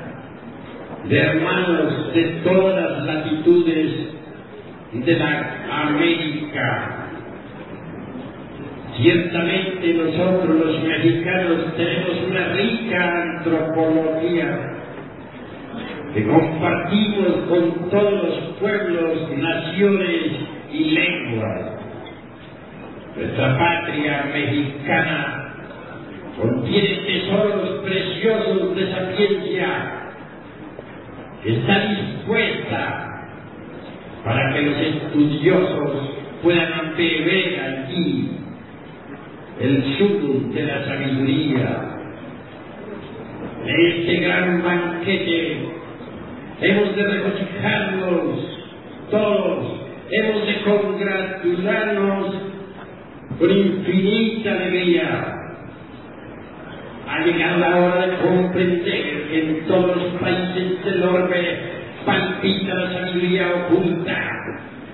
de 1.09 1.19
hermanos 1.19 2.15
de 2.15 2.23
todas 2.45 2.81
las 2.81 3.05
latitudes 3.05 3.93
de 4.93 5.17
la 5.17 5.87
América. 5.89 7.09
Ciertamente 8.97 9.95
nosotros 9.95 10.57
los 10.57 10.83
mexicanos 10.83 11.75
tenemos 11.77 12.23
una 12.29 12.49
rica 12.49 13.23
antropología 13.23 14.73
que 16.15 16.27
compartimos 16.27 17.49
con 17.49 17.91
todos 17.91 18.13
los 18.13 18.39
pueblos, 18.61 19.31
naciones 19.39 20.33
y 20.71 20.85
lenguas. 20.91 21.73
Nuestra 23.17 23.59
patria 23.59 24.31
mexicana 24.33 25.55
contiene 26.41 26.97
tesoros 27.07 27.81
preciosos 27.83 28.77
de 28.77 28.91
sapiencia 28.91 30.02
está 31.45 31.89
dispuesta 31.89 33.09
para 34.25 34.55
que 34.55 34.63
los 34.63 34.77
estudiosos 34.79 36.11
puedan 36.43 36.95
beber 36.97 37.61
aquí 37.61 38.31
el 39.61 39.97
sudor 39.99 40.55
de 40.55 40.63
la 40.63 40.85
sabiduría. 40.85 41.89
Este 43.67 44.17
gran 44.17 44.63
banquete 44.63 45.57
hemos 46.61 46.97
de 46.97 47.03
regocijarnos 47.05 48.53
todos, 49.11 49.81
hemos 50.11 50.47
de 50.47 50.63
congratularnos 50.63 52.35
con 53.39 53.51
infinita 53.51 54.53
alegría. 54.53 55.39
Ha 57.09 57.25
llegado 57.25 57.59
la 57.59 57.77
hora 57.77 58.07
de 58.07 58.17
comprender 58.17 59.22
en 59.33 59.67
todos 59.67 59.97
los 59.97 60.21
países 60.21 60.85
del 60.85 61.03
orbe 61.03 61.59
palpita 62.05 62.75
la 62.75 62.93
sabiduría 62.93 63.49
oculta. 63.67 64.17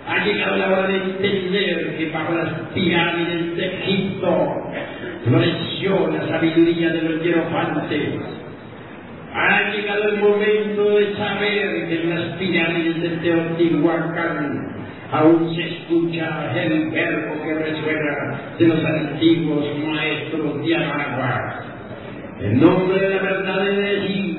Ha 0.09 0.25
llegado 0.25 0.57
la 0.57 0.67
hora 0.69 0.89
de 0.89 0.97
entender 0.97 1.97
que 1.99 2.11
bajo 2.11 2.35
las 2.35 2.49
pirámides 2.75 3.57
de 3.57 3.67
Egipto 3.67 4.73
floreció 5.25 6.09
la 6.09 6.29
sabiduría 6.29 6.91
de 6.91 7.03
los 7.03 7.23
hierofantes 7.23 8.39
ha 9.39 9.71
llegado 9.71 10.09
el 10.09 10.19
momento 10.19 10.99
de 10.99 11.15
saber 11.17 11.89
que 11.89 12.03
en 12.03 12.11
las 12.11 12.37
pirámides 12.39 13.03
de 13.03 13.09
Teotihuacán 13.19 14.69
aún 15.13 15.55
se 15.55 15.63
escucha 15.63 16.53
el 16.61 16.91
verbo 16.91 17.43
que 17.45 17.55
resuena 17.55 18.41
de 18.59 18.67
los 18.67 18.85
antiguos 18.85 19.67
maestros 19.87 20.65
de 20.65 20.77
Anagua. 20.77 21.68
En 22.41 22.61
nombre 22.61 23.01
de 23.01 23.09
la 23.11 23.23
verdad 23.23 23.65
de 23.65 23.83
decir 23.83 24.37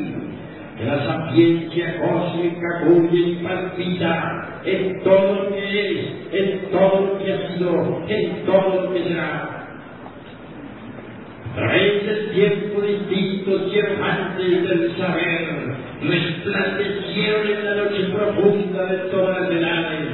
que 0.78 0.86
la 0.86 1.06
sapiencia 1.06 2.00
cósmica 2.00 2.68
cuya 2.86 3.44
palpita 3.44 4.62
en 4.64 5.04
todo 5.04 5.44
lo 5.44 5.50
que 5.50 5.92
es, 5.92 6.06
en 6.32 6.72
todo 6.72 7.02
lo 7.02 7.24
que 7.24 7.34
ha 7.34 7.48
sido, 7.50 8.04
en 8.08 8.46
todo 8.46 8.84
lo 8.84 8.94
que 8.94 9.04
será 9.04 9.60
través 11.60 12.06
del 12.06 12.30
tiempo 12.32 12.82
distintos 12.82 13.74
y 13.74 13.80
errantes 13.80 14.70
del 14.70 14.98
saber, 14.98 15.76
resplandecieron 16.02 17.48
en 17.48 17.66
la 17.66 17.76
noche 17.76 18.04
profunda 18.14 18.86
de 18.86 18.98
todas 19.10 19.42
las 19.42 19.52
edades. 19.52 20.10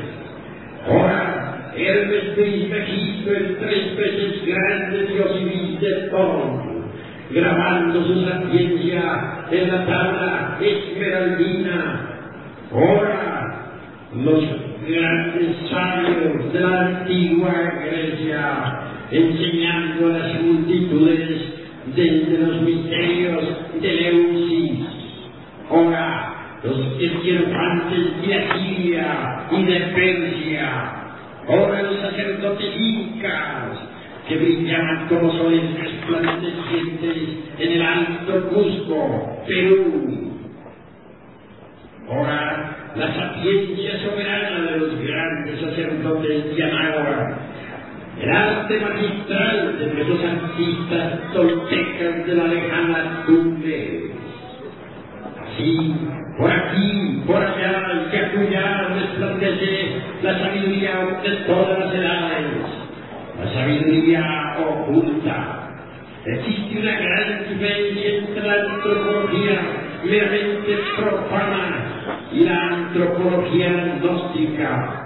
Ahora, 0.88 1.72
Hermes 1.76 2.36
Trismegisto, 2.36 3.32
el 3.32 3.58
tres 3.58 3.98
veces 3.98 4.46
grande 4.46 5.06
Dios 5.08 5.32
y 5.42 5.78
de 5.78 6.10
todo, 6.10 6.65
grabando 7.32 8.06
su 8.06 8.26
sapiencia 8.26 9.46
en 9.52 9.68
la 9.68 9.86
tabla 9.86 10.58
esmeraldina. 10.62 12.10
Ahora, 12.72 13.66
los 14.14 14.44
grandes 14.88 15.56
sabios 15.70 16.54
de 16.54 16.60
la 16.60 16.82
antigua 16.82 17.54
Grecia, 17.86 18.80
enseñando 19.12 20.08
a 20.08 20.18
las 20.18 20.42
multitudes 20.42 21.30
desde 21.96 22.38
los 22.38 22.62
misterios 22.62 23.44
de 23.82 23.94
Leusis. 23.94 24.80
Ahora, 25.70 26.36
los 26.64 26.80
esquirfantes 27.00 28.22
de 28.22 28.36
Asiria 28.36 29.48
y 29.52 29.64
de 29.66 29.80
Persia. 29.80 31.06
Ahora 31.48 31.84
los 31.84 32.00
sacerdotes 32.00 32.74
incas 32.76 33.85
que 34.28 34.38
brillaban 34.38 35.08
como 35.08 35.32
soles 35.32 35.80
resplandecientes 35.80 37.18
en 37.60 37.72
el 37.72 37.82
alto 37.82 38.50
Cusco, 38.50 39.44
Perú. 39.48 40.32
Ahora, 42.10 42.92
la 42.96 43.14
sapiencia 43.14 44.00
soberana 44.00 44.72
de 44.72 44.78
los 44.78 45.00
grandes 45.00 45.60
sacerdotes 45.60 46.56
de 46.56 46.64
el 48.22 48.30
arte 48.30 48.80
magistral 48.80 49.78
de 49.78 49.88
nuestros 49.88 50.24
artistas 50.24 51.34
toltecas 51.34 52.26
de 52.26 52.36
la 52.36 52.48
lejana 52.48 53.24
tumbe. 53.26 54.12
Así, 55.42 55.96
por 56.38 56.52
aquí, 56.52 57.22
por 57.28 57.36
allá, 57.36 58.10
que 58.10 58.18
acullá 58.20 58.88
resplandece 58.88 60.02
la 60.24 60.40
sabiduría 60.40 61.20
de 61.24 61.30
todas 61.46 61.80
las 61.80 61.94
edades, 61.94 62.46
la 63.46 63.54
sabiduría 63.54 64.56
oculta. 64.60 65.70
Existe 66.26 66.80
una 66.80 67.00
gran 67.00 67.50
diferencia 67.50 68.16
entre 68.18 68.48
la 68.48 68.54
antropología 68.54 69.60
meramente 70.04 70.78
profana 70.98 72.28
y 72.32 72.40
la 72.44 72.68
antropología 72.68 73.98
gnóstica 74.02 75.06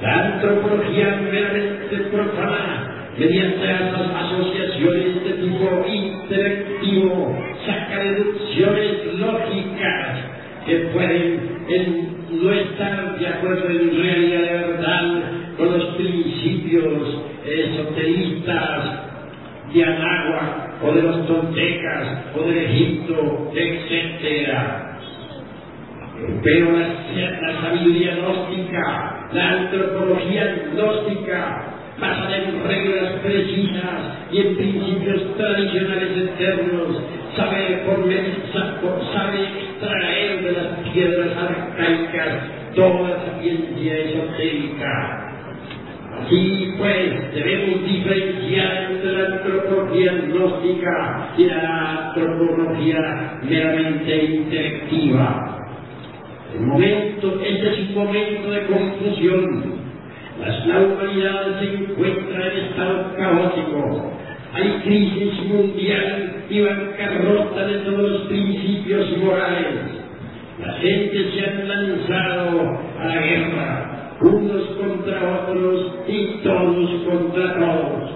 la 0.00 0.26
antropología 0.26 1.20
meramente 1.30 1.96
profana, 2.12 3.10
mediante 3.18 3.66
las 3.66 3.92
asociaciones 4.14 5.24
de 5.24 5.32
tipo 5.32 5.84
intelectivo, 5.88 7.36
saca 7.66 7.98
deducciones 8.04 9.14
lógicas 9.16 10.18
que 10.66 10.76
pueden 10.92 11.58
no 12.30 12.52
estar 12.52 13.18
de 13.18 13.26
acuerdo 13.26 13.70
en 13.70 14.02
realidad 14.02 14.68
verdad 14.68 15.47
con 15.58 15.76
los 15.76 15.84
principios 15.96 17.02
esoteristas 17.44 18.84
de 19.74 19.84
Anagua 19.84 20.78
o 20.82 20.92
de 20.92 21.02
los 21.02 21.26
toltecas 21.26 22.06
o 22.36 22.42
de 22.42 22.64
Egipto, 22.64 23.50
etc. 23.54 24.56
Pero 26.42 26.72
la, 26.72 27.40
la 27.40 27.60
sabiduría 27.60 28.16
gnóstica, 28.16 29.28
la 29.32 29.48
antropología 29.50 30.68
gnóstica, 30.72 31.74
basada 32.00 32.36
en 32.36 32.64
reglas 32.64 33.12
precisas 33.24 34.18
y 34.30 34.40
en 34.40 34.56
principios 34.56 35.36
tradicionales 35.36 36.16
eternos, 36.16 37.02
sabe, 37.36 37.82
por, 37.86 37.98
sabe 39.12 39.38
extraer 39.42 40.42
de 40.44 40.52
las 40.52 40.92
piedras 40.92 41.36
arcaicas 41.36 42.58
toda 42.74 43.24
sapiencia 43.24 43.98
esotérica. 43.98 45.27
Así 46.18 46.74
pues, 46.78 47.34
debemos 47.34 47.84
diferenciar 47.84 48.90
entre 48.90 49.12
la 49.12 49.36
antropología 49.36 50.12
gnóstica 50.12 51.28
y 51.36 51.44
la 51.44 52.08
antropología 52.08 53.40
meramente 53.42 54.24
intelectiva. 54.24 55.58
El 56.54 56.60
momento, 56.62 57.40
este 57.44 57.68
es 57.68 57.78
un 57.90 57.94
momento 57.94 58.50
de 58.50 58.66
confusión. 58.66 59.78
La 60.66 60.80
humanidad 60.80 61.60
se 61.60 61.74
encuentra 61.74 62.52
en 62.52 62.58
estado 62.66 63.14
caótico. 63.16 64.12
Hay 64.54 64.80
crisis 64.84 65.44
mundial 65.44 66.44
y 66.48 66.60
bancarrota 66.60 67.66
de 67.66 67.78
todos 67.78 68.10
los 68.10 68.22
principios 68.22 69.18
morales. 69.18 69.98
La 70.64 70.72
gente 70.74 71.30
se 71.32 71.44
ha 71.44 71.64
lanzado 71.64 72.80
a 72.98 73.04
la 73.04 73.20
guerra, 73.20 73.87
unos 74.20 74.66
contra 74.76 75.42
otros 75.42 75.94
y 76.08 76.26
todos 76.42 76.90
contra 77.04 77.54
todos. 77.54 78.10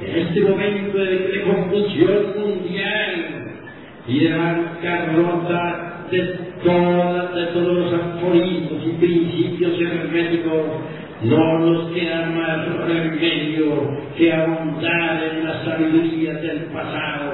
En 0.00 0.18
este 0.26 0.40
momento 0.40 0.98
de, 0.98 1.42
confusión 1.42 2.34
mundial 2.38 3.52
y 4.08 4.18
de 4.20 4.36
bancarrota 4.36 6.06
de, 6.10 6.46
todos 6.64 7.76
los 7.76 7.92
aforismos 7.92 8.82
y 8.84 8.90
principios 8.98 9.80
herméticos, 9.80 10.62
no 11.22 11.58
nos 11.60 11.90
queda 11.92 12.26
más 12.26 12.86
remedio 12.86 13.98
que 14.16 14.32
ahondar 14.32 15.22
en 15.32 15.44
la 15.44 15.64
sabiduría 15.64 16.34
del 16.34 16.64
pasado, 16.66 17.32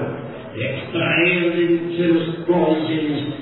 extraer 0.54 1.56
de 1.56 2.08
los 2.08 2.28
códices 2.46 3.41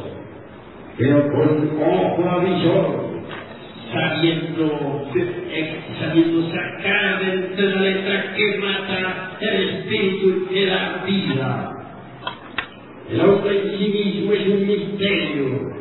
pero 0.97 1.27
con 1.31 1.81
ojo 1.81 2.29
avisor, 2.29 3.11
sabiendo, 3.91 5.07
sabiendo 5.99 6.51
sacar 6.51 7.19
de 7.55 7.63
la 7.63 7.81
letra 7.81 8.33
que 8.35 8.57
mata 8.57 9.37
el 9.41 9.69
espíritu 9.69 10.47
que 10.49 10.65
da 10.65 11.03
vida. 11.05 11.77
El 13.11 13.21
hombre 13.21 13.61
en 13.61 13.77
sí 13.77 13.87
mismo 13.89 14.33
es 14.33 14.47
un 14.47 14.67
misterio. 14.67 15.71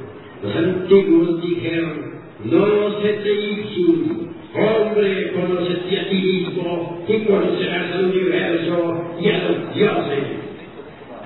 Los 0.42 0.57
antiguos 0.57 1.42
dijeron, 1.42 2.11
no 2.44 3.01
se 3.03 3.09
te 3.09 3.33
ipsum, 3.33 4.31
Hombre, 4.53 5.33
conócete 5.33 6.01
a 6.01 6.09
ti 6.09 6.16
mismo 6.16 7.05
y 7.07 7.20
conocerás 7.20 7.92
al 7.92 8.05
universo 8.07 9.16
y 9.20 9.29
a 9.29 9.38
los 9.44 9.75
dioses. 9.75 10.25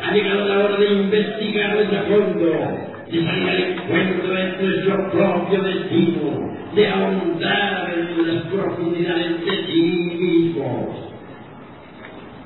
Ha 0.02 0.12
llegado 0.12 0.46
la 0.46 0.64
hora 0.64 0.76
de 0.76 0.92
investigar 0.92 1.78
a 1.78 2.02
fondo, 2.02 2.93
de 3.10 3.24
salir 3.24 3.48
al 3.48 3.62
encuentro 3.62 4.34
de 4.34 4.62
nuestro 4.62 5.10
propio 5.10 5.62
destino, 5.62 6.54
de 6.74 6.88
ahondar 6.88 7.94
en 7.94 8.34
las 8.34 8.42
profundidades 8.44 9.44
de 9.44 9.66
sí 9.66 9.82
mismos. 10.18 11.04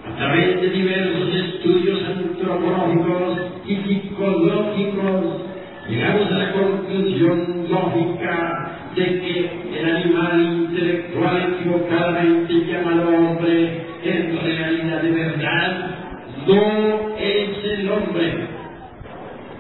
A 0.07 0.17
través 0.17 0.61
de 0.61 0.71
diversos 0.71 1.35
estudios 1.35 2.01
antropológicos 2.05 3.39
y 3.67 3.77
psicológicos, 3.77 5.43
llegamos 5.89 6.33
a 6.33 6.39
la 6.39 6.53
conclusión 6.53 7.67
lógica 7.71 8.79
de 8.97 9.05
que 9.05 9.51
el 9.79 9.97
animal 9.97 10.41
intelectual 10.41 11.55
equivocadamente 11.55 12.53
llamado 12.67 13.09
hombre 13.09 13.87
en 14.03 14.39
realidad 14.43 15.03
de 15.03 15.11
verdad 15.11 15.91
no 16.47 17.17
es 17.19 17.65
el 17.65 17.91
hombre. 17.91 18.59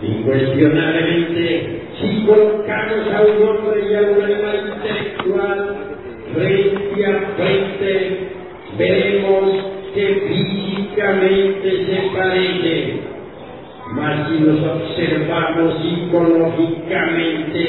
Incuestionablemente, 0.00 1.82
si 2.00 2.24
colocamos 2.24 3.12
a 3.12 3.20
un 3.22 3.42
hombre 3.48 3.82
y 3.90 3.94
a 3.94 4.00
un 4.02 4.22
animal 4.22 4.56
intelectual 4.76 5.60
frente 6.34 7.06
a 7.06 7.08
frente, 7.36 8.28
veremos 8.78 9.44
que 9.94 10.06
físicamente 10.28 11.68
se 11.86 11.96
parecen. 12.16 13.00
Mas 13.92 14.28
si 14.28 14.38
los 14.38 14.60
observamos 14.60 15.82
psicológicamente, 15.82 17.62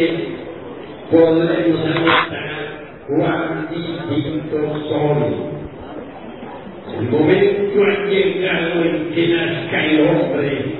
podremos 1.10 1.80
anotar 1.80 2.60
cuán 3.08 3.70
distintos 3.74 4.70
son. 4.88 5.50
El 7.00 7.06
momento 7.10 7.84
ha 7.86 8.06
llegado 8.06 8.84
en 8.84 9.12
que 9.13 9.28
nazca 9.30 9.86
el 9.86 10.00
hombre 10.02 10.80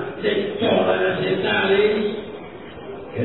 de 0.21 0.55
todas 0.59 1.01
las 1.01 1.19
edades, 1.25 2.21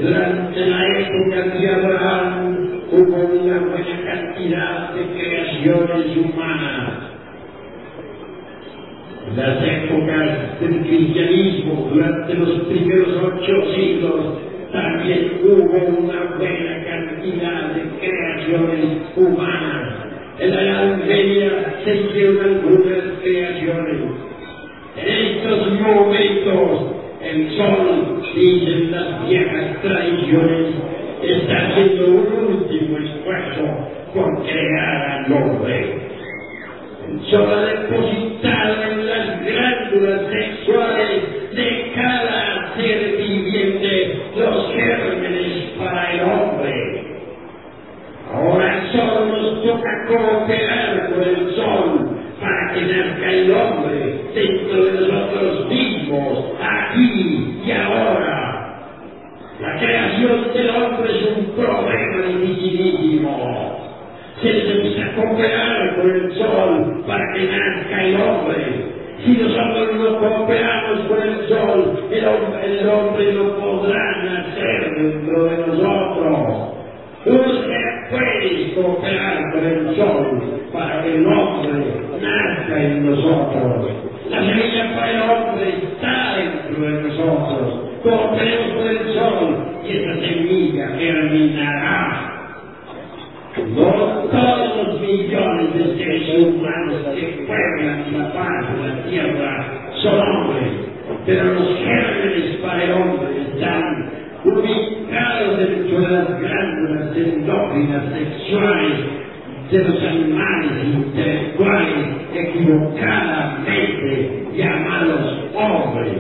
durante 0.03 0.67
la 0.67 0.99
época 0.99 1.59
de 1.59 1.69
Abraham 1.69 2.67
hubo 2.91 3.17
una 3.17 3.59
buena 3.61 4.03
cantidad 4.05 4.95
de 4.95 5.05
creaciones 5.13 6.17
humanas. 6.17 6.93
Las 9.37 9.63
épocas 9.63 10.61
del 10.61 10.81
cristianismo, 10.83 11.91
durante 11.93 12.35
los 12.35 12.61
primeros 12.65 13.09
ocho 13.25 13.75
siglos, 13.75 14.39
también 14.73 15.41
hubo 15.43 15.99
una 15.99 16.37
buena 16.39 16.85
cantidad 16.85 17.73
de 17.75 17.83
creaciones 18.01 19.03
humanas. 19.17 19.95
En 20.39 20.51
la 20.51 20.63
Edad 20.63 20.97
Media 21.07 21.81
se 21.85 21.97
hicieron 21.97 22.45
algunas 22.45 23.21
creaciones. 23.23 24.27
En 24.97 25.09
estos 25.09 25.81
momentos, 25.81 26.86
redención 27.37 28.22
y 28.35 28.72
en 28.72 28.90
las 28.92 29.29
viejas 29.29 29.83
traiciones 29.83 30.75
está 31.22 31.68
haciendo 31.68 32.07
un 32.07 32.55
último 32.55 32.99
esfuerzo 32.99 33.62
por 34.14 34.42
crear 34.44 35.11
al 35.11 35.33
hombre. 35.33 36.07
El 37.09 37.20
Solo 37.31 37.61
depositado 37.62 38.83
en 38.90 39.07
las 39.07 39.44
glándulas 39.44 40.20
sexuales 40.31 41.55
de 41.55 41.92
cada 41.94 42.75
ser 42.77 43.16
viviente 43.16 44.22
los 44.37 44.72
gérmenes 44.75 45.70
para 45.79 46.12
el 46.12 46.20
hombre. 46.22 47.07
Ahora 48.33 48.85
solo 48.92 49.27
nos 49.27 49.62
toca 49.62 50.07
cooperar 50.09 51.11
con 51.11 51.22
el 51.22 51.55
sol 51.55 52.11
para 52.40 52.75
que 52.75 52.81
nazca 52.83 53.31
el 53.31 53.51
hombre 53.53 54.20
dentro 54.35 54.85
de 54.85 54.92
nosotros 54.92 55.68
mismos 55.68 56.46
y 56.99 57.71
ahora. 57.73 58.47
La 59.61 59.79
creación 59.79 60.53
del 60.53 60.71
hombre 60.71 61.11
es 61.19 61.37
un 61.37 61.47
problema 61.55 62.27
dificilísimo. 62.29 63.79
Se 64.43 64.53
necesita 64.53 65.15
cooperar 65.15 65.97
con 65.97 66.11
el 66.11 66.35
sol 66.35 67.05
para 67.07 67.25
que 67.33 67.45
nazca 67.45 68.05
el 68.05 68.21
hombre. 68.21 68.97
Si 69.25 69.33
nosotros 69.33 69.95
no 69.95 70.19
cooperamos 70.19 71.01
con 71.09 71.23
el 71.23 71.49
sol, 71.49 72.07
el 72.11 72.27
hombre, 72.27 72.81
el 72.81 72.89
hombre 72.89 73.33
no 73.33 73.45
podrá 73.57 74.23
nacer 74.25 74.95
dentro 74.95 75.45
de 75.45 75.57
nosotros. 75.67 76.77
Usted 77.25 78.11
puede 78.11 78.75
cooperar 78.75 79.53
con 79.53 79.65
el 79.65 79.97
sol 79.97 80.61
para 80.71 81.03
que 81.03 81.15
el 81.17 81.27
hombre 81.27 81.85
nazca 82.21 82.83
en 82.83 83.11
nosotros. 83.11 83.87
La 84.29 84.41
semilla 84.41 84.95
para 84.95 85.11
el 85.13 85.21
hombre 85.31 85.75
nosotros. 87.27 87.75
Cooperemos 88.03 88.75
con 88.75 88.89
el 88.89 89.15
sol 89.15 89.57
y 89.85 89.87
esa 89.97 90.15
semilla 90.21 90.89
germinará. 90.97 92.33
No 93.75 93.91
todos 94.31 94.77
los 94.77 95.01
millones 95.01 95.73
de 95.75 95.97
seres 95.97 96.29
humanos 96.45 97.01
que 97.15 97.23
pueblan 97.47 98.05
la 98.12 98.25
paz 98.33 98.67
de 98.71 98.77
la 98.87 98.95
tierra 99.09 99.51
son 100.03 100.21
hombres, 100.21 100.73
pero 101.25 101.55
los 101.55 101.69
gérmenes 101.79 102.57
para 102.62 102.85
el 102.85 102.93
hombre 102.93 103.29
están 103.49 104.11
ubicados 104.45 105.57
dentro 105.59 106.01
de 106.01 106.09
las 106.09 106.29
glándulas 106.39 107.17
endócrinas 107.17 108.05
sexuales 108.12 108.99
de 109.71 109.79
los 109.83 110.03
animales 110.03 110.85
intelectuales 110.85 112.07
equivocadamente 112.35 114.49
llamados 114.55 115.39
hombres. 115.55 116.19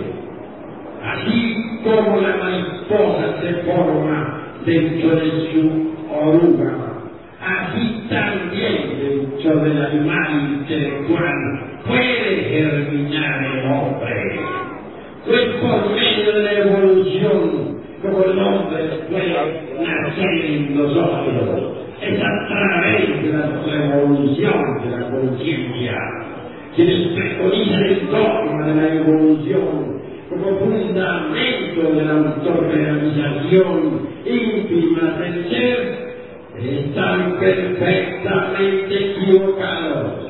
Así 1.04 1.80
como 1.84 2.18
la 2.20 2.36
mariposa 3.36 3.42
se 3.42 3.54
forma 3.64 4.42
dentro 4.64 5.16
de 5.16 5.30
su 5.52 5.94
oruga, 6.12 6.74
así 7.40 8.06
también 8.08 8.98
dentro 8.98 9.56
del 9.60 9.84
animal 9.84 10.58
intelectual 10.60 11.34
puede 11.86 12.42
germinar 12.50 13.44
el 13.44 13.72
hombre. 13.72 14.40
Pues 15.24 15.46
por 15.60 15.90
medio 15.90 16.32
de 16.32 16.42
la 16.42 16.52
evolución, 16.52 17.78
como 18.02 18.24
el 18.24 18.38
hombre 18.38 18.84
puede 19.10 19.34
nacer 19.82 20.44
en 20.46 20.76
nosotros, 20.76 21.72
es 22.00 22.20
a 22.20 22.48
través 22.48 23.22
de 23.22 23.32
la 23.32 23.62
revolución 23.64 24.82
de 24.84 24.90
la 24.96 25.10
conciencia. 25.10 25.98
Quienes 26.76 27.08
preconizan 27.08 27.84
el 27.84 28.10
dogma 28.10 28.66
de 28.66 28.74
la 28.74 28.94
evolución 28.94 29.95
como 30.28 30.58
fundamento 30.58 31.82
de 31.94 32.04
la 32.04 32.12
autorrealización 32.12 34.08
íntima 34.24 35.18
del 35.18 35.48
ser, 35.50 36.06
están 36.58 37.38
perfectamente 37.38 39.12
equivocados. 39.12 40.26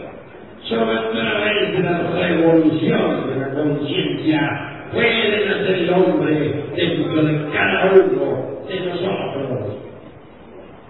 Solo 0.64 0.92
a 0.92 1.10
través 1.10 1.72
de 1.72 1.82
la 1.82 2.10
revolución 2.10 3.28
de 3.28 3.36
la 3.36 3.54
conciencia 3.54 4.88
puede 4.92 5.46
nacer 5.46 5.74
el 5.76 5.90
hombre 5.90 6.64
dentro 6.74 7.22
de 7.22 7.50
cada 7.52 7.92
uno 7.92 8.26
de 8.68 8.80
nosotros. 8.80 9.76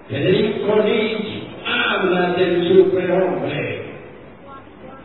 Federico 0.09 0.83
Nietzsche 0.83 1.43
habla 1.67 2.33
del 2.35 2.69
superhombre. 2.69 3.83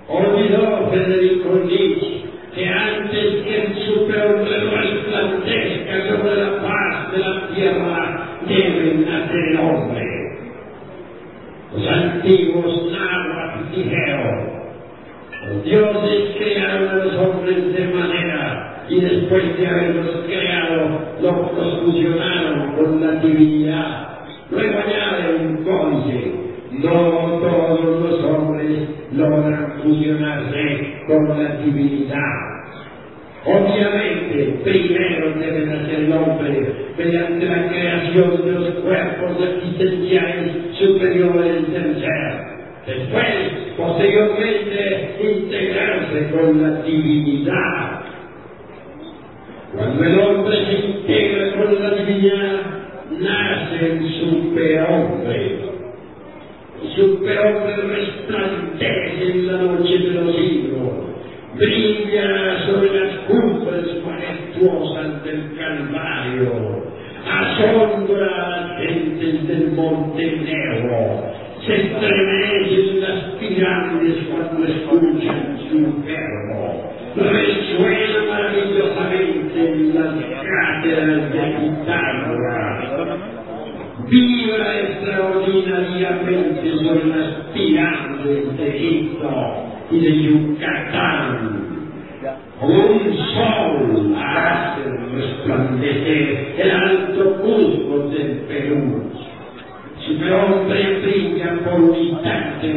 Olvidó 0.08 0.90
Federico 0.92 1.50
Nietzsche 1.66 2.11
que 2.54 2.68
antes 2.68 3.44
que 3.44 3.62
el 3.62 3.76
superhombre 3.76 4.60
resplandezca 4.60 6.08
sobre 6.10 6.36
la 6.36 6.62
paz 6.62 7.12
de 7.12 7.18
la 7.20 7.48
tierra, 7.56 8.28
debe 8.48 8.94
nacer 9.06 9.40
el 9.52 9.58
hombre. 9.58 10.04
Los 11.74 11.88
antiguos 11.88 12.92
náhuatl 12.92 13.76
dijeron, 13.76 14.50
los 15.48 15.64
dioses 15.64 16.36
crearon 16.38 16.90
a 16.90 16.96
los 16.96 17.16
hombres 17.16 17.74
de 17.74 17.88
manera 17.88 18.86
y 18.90 19.00
después 19.00 19.58
de 19.58 19.68
haberlos 19.68 20.26
creado, 20.26 21.00
los, 21.22 21.82
fusionaron 21.84 22.74
con 22.76 23.00
la 23.00 23.22
divinidad. 23.22 24.08
Luego 24.50 24.80
añade 24.80 25.36
un 25.36 25.64
códice, 25.64 26.34
no 26.72 27.40
todos 27.40 28.02
los 28.02 28.24
hombres 28.26 28.90
logran 29.14 29.80
fusionarse 29.82 31.01
con 31.12 31.44
la 31.44 31.56
divinidad. 31.58 32.52
Obviamente, 33.44 34.62
primero 34.64 35.32
debe 35.40 35.66
nacer 35.66 36.00
el 36.02 36.14
hombre 36.14 36.74
mediante 36.98 37.46
la 37.46 37.68
creación 37.68 38.46
de 38.46 38.52
los 38.52 38.70
cuerpos 38.76 39.38
existenciales 39.42 40.78
superiores 40.78 41.72
del 41.72 42.00
ser. 42.00 42.52
Después, 42.86 43.26
posteriormente, 43.78 45.16
integrarse 45.22 46.30
con 46.32 46.62
la 46.62 46.82
divinidad. 46.84 48.02
Cuando 49.76 50.04
el 50.04 50.20
hombre 50.20 50.58
se 50.66 50.88
integra 50.88 51.54
con 51.54 51.82
la 51.82 51.96
divinidad, 51.96 52.62
nace 53.20 53.86
el 53.86 54.10
superhombre. 54.20 55.72
El 56.84 56.96
superhombre 56.96 57.76
resplandece 57.76 59.32
en 59.32 59.48
la 59.48 59.58
noche 59.62 59.98
de 59.98 60.12
los 60.12 60.36
siglos, 60.36 61.01
brilla 61.56 62.66
sobre 62.66 63.00
las 63.00 63.16
cumbres 63.28 63.86
majestuosas 64.06 65.24
del 65.24 65.58
Calvario, 65.58 66.92
asombra 67.26 68.26
a 68.26 68.50
las 68.50 68.80
gentes 68.80 69.48
del 69.48 69.72
Monte 69.74 70.24
Negro, 70.24 71.32
se 71.66 71.76
estremecen 71.76 73.02
las 73.02 73.20
pirámides 73.40 74.18
cuando 74.30 74.66
escuchan 74.66 75.60
su 75.70 75.78
verbo, 76.04 76.92
resuena 77.16 78.20
maravillosamente 78.30 79.60
en 79.60 79.96
las 79.96 80.14
cátedras 80.16 81.24
de 81.32 81.42
Pitágoras, 81.60 82.78
vibra 84.10 84.80
extraordinariamente 84.80 86.66
sobre 86.84 87.06
las 87.06 87.28
pirámides 87.54 88.58
de 88.58 88.66
Egipto 88.68 89.32
y 89.92 90.00
de 90.00 90.12
Yucatán. 90.24 91.11
Superhombre 100.32 101.02
brilla 101.02 101.60
por 101.66 101.82
un 101.82 101.94
instante 101.94 102.68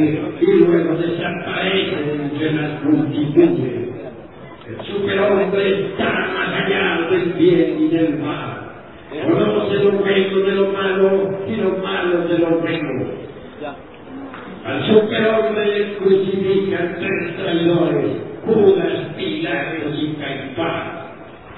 y 0.40 0.46
luego 0.58 0.96
desaparece 0.96 1.94
entre 2.12 2.52
las 2.52 2.82
multitudes. 2.82 3.90
El 4.66 4.84
superhombre 4.84 5.86
está 5.86 6.04
más 6.04 6.48
allá 6.48 7.08
del 7.10 7.32
bien 7.34 7.76
y 7.78 7.88
del 7.90 8.18
mal. 8.18 8.72
Conoce 9.22 9.84
lo 9.84 9.92
bueno 9.92 10.38
de 10.38 10.54
lo 10.56 10.72
malo 10.72 11.38
y 11.46 11.56
lo 11.56 11.78
malo 11.78 12.26
de 12.26 12.38
lo 12.40 12.58
bueno. 12.58 13.04
Al 14.64 14.86
superhombre 14.88 15.96
crucifican 16.00 16.96
tres 16.98 17.36
traidores, 17.36 18.16
Judas, 18.46 19.14
Pilatos 19.16 20.02
y 20.02 20.14
Caifás. 20.14 21.04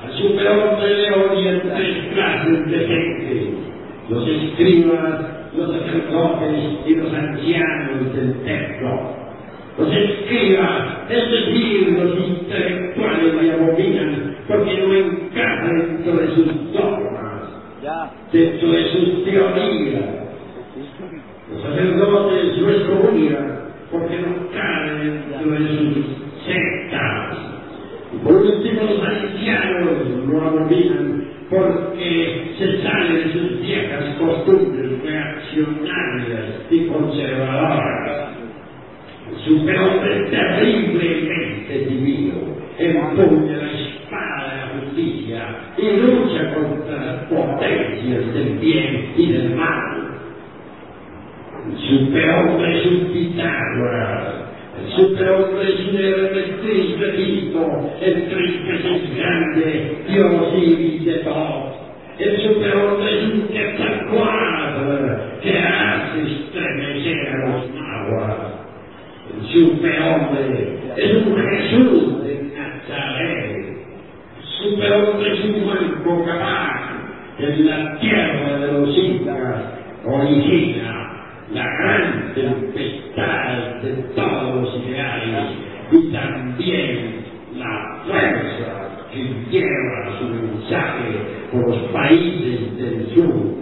Al 0.04 0.12
superhombre 0.12 0.94
le 0.94 1.11
odian 1.11 1.61
tres 1.62 2.12
clases 2.12 2.70
de 2.70 2.87
gente, 2.87 3.50
los 4.11 4.28
escribas, 4.28 5.37
los 5.56 5.74
y 6.87 6.94
los 6.94 7.12
ancianos 7.12 8.14
del 8.14 8.32
templo. 8.44 9.16
Los 9.78 9.92
escribas, 9.92 11.11
es 11.11 11.30
decir, 11.30 11.98
los 11.98 12.18
intelectuales 12.18 13.35
le 13.35 13.52
abominan 13.52 14.37
porque 14.48 14.78
no 14.78 14.94
encaja 14.94 15.68
dentro 15.68 16.16
de 16.16 16.26
sus 16.28 16.72
dogmas, 16.72 17.42
dentro 18.32 18.72
de 18.72 18.85
sus 18.85 19.24
teorías. 19.24 20.02
Los 21.52 21.62
sacerdotes 21.62 22.59
no 22.59 22.70
excomulgan 22.70 23.61
porque 23.90 24.16
no 24.18 24.50
caen 24.52 25.24
dentro 25.30 25.50
de 25.50 25.68
sus 25.68 26.06
sectas. 26.46 27.38
Y 28.14 28.24
por 28.24 28.35
último, 28.35 28.82
los 28.82 29.02
ancianos 29.02 29.90
lo 30.26 30.40
abominan 30.40 31.24
porque 31.50 32.54
se 32.59 32.82
sale 32.82 33.18
de 33.18 33.32
sus 33.32 33.61
viejas 33.61 34.04
costumbres 34.18 35.02
reaccionarias 35.02 36.05
y 36.70 36.87
conservadoras. 36.87 38.29
El 39.31 39.44
superhombre 39.44 40.24
es 40.24 40.31
terriblemente 40.31 41.79
divino, 41.88 42.35
empuña 42.79 43.57
la 43.57 43.72
espada 43.72 44.50
de 44.50 44.57
la 44.57 44.81
justicia 44.81 45.46
y 45.79 45.96
lucha 46.00 46.55
contra 46.55 47.05
las 47.05 47.24
potencias 47.24 48.35
del 48.35 48.59
bien 48.59 49.12
y 49.16 49.33
del 49.33 49.55
mal. 49.55 50.07
El 51.66 51.79
superhombre 51.79 52.79
es 52.79 52.87
un 52.87 53.07
Pitágoras, 53.12 54.46
el 54.79 54.92
superhombre 54.92 55.68
es 55.68 55.88
un 55.88 55.96
héroe 55.96 56.42
triste 56.62 57.09
tipo, 57.12 57.96
el 58.00 58.29
triste 58.29 58.74
es 58.74 59.16
grande, 59.16 59.96
Dios 60.07 60.52
y 60.57 61.05
de 61.05 61.14
todo. 61.20 61.74
El 62.18 62.40
superhombre 62.40 63.18
es 63.18 63.24
un 63.24 63.48
quetzalcoatl 63.48 65.40
que 65.42 65.59
hace 65.59 66.22
estremecer 66.22 67.29
a 67.29 67.48
los 67.48 67.74
nahuas. 67.74 68.37
El 69.35 69.46
superhombre 69.48 70.79
es 70.96 71.14
un 71.14 71.37
Jesús 71.37 72.24
de 72.24 72.35
Nazaret. 72.55 73.57
El 74.38 74.44
superhombre 74.44 75.33
es 75.33 75.44
un 75.46 75.64
buen 75.64 76.05
Bocabán 76.05 76.87
en 77.38 77.66
la 77.66 77.98
tierra 77.98 78.59
de 78.59 78.72
los 78.72 78.96
incas 78.96 79.62
origina 80.05 81.07
la 81.52 81.64
gran 81.64 82.35
tempestad 82.35 83.83
de 83.83 83.92
todos 84.14 84.62
los 84.62 84.85
ideales 84.85 85.52
y 85.92 86.12
también 86.12 87.24
la 87.57 88.02
fuerza 88.07 89.07
que 89.12 89.22
lleva 89.50 90.18
su 90.18 90.29
mensaje 90.29 91.46
por 91.52 91.68
los 91.68 91.92
países 91.92 92.76
del 92.76 93.14
sur. 93.14 93.55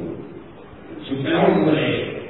El 0.96 1.06
superhombre 1.06 2.22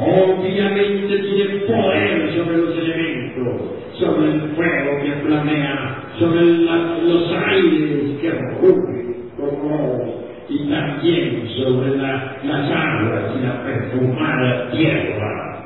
obviamente 0.00 1.18
tiene 1.20 1.56
poder 1.66 2.34
sobre 2.34 2.58
los 2.58 2.78
elementos, 2.78 3.62
sobre 4.00 4.28
el 4.32 4.40
fuego 4.56 5.02
que 5.02 5.12
flamea, 5.26 5.96
sobre 6.18 6.42
la- 6.44 6.98
los 7.06 7.32
aires 7.32 8.18
que 8.20 8.30
rugen 8.32 9.16
como 9.36 10.14
y 10.50 10.58
también 10.70 11.48
sobre 11.58 11.96
la- 11.96 12.38
las 12.44 12.70
aguas 12.70 13.24
y 13.36 13.40
la 13.40 13.62
perfumada 13.64 14.70
tierra. 14.72 15.56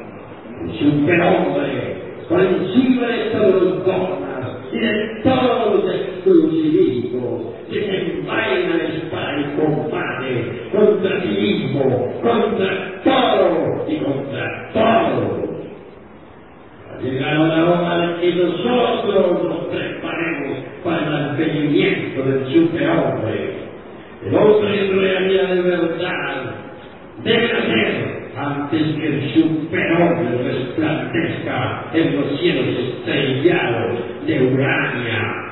Superhombre, 0.80 1.94
por 2.28 2.40
encima 2.40 3.06
de 3.08 3.20
todos 3.32 3.62
los 3.62 3.84
dogmas 3.84 4.50
y 4.72 4.78
de 4.78 5.20
todos 5.24 5.74
los 5.74 5.94
exclusivismos, 5.94 7.42
desenvaina 7.70 8.76
la 8.76 8.84
espada 8.84 9.40
y 9.40 9.44
combate 9.56 10.52
contra 10.72 11.22
sí 11.22 11.28
mismo, 11.28 12.08
contra 12.22 13.00
todo 13.04 13.84
y 13.88 13.96
contra 13.98 14.70
todo. 14.74 15.50
Ha 16.90 17.02
llegado 17.02 17.46
la 17.46 17.64
hora 17.66 17.98
de 17.98 18.14
que 18.20 18.32
nosotros 18.64 19.42
nos 19.44 19.64
preparemos 19.66 20.58
para 20.82 21.06
el 21.06 21.14
advenimiento 21.14 22.22
del 22.22 22.46
superhombre. 22.52 23.64
El 24.26 24.34
hombre 24.34 24.86
en 24.86 25.00
realidad 25.00 25.48
de 25.48 25.62
debe 27.22 27.52
nacer 27.52 28.24
antes 28.36 28.82
que 28.96 29.06
el 29.06 29.34
superhombre 29.34 30.52
resplandezca 30.52 31.84
en 31.92 32.16
los 32.16 32.40
cielos 32.40 32.66
estrellados 32.78 34.26
de 34.26 34.42
Urania. 34.52 35.44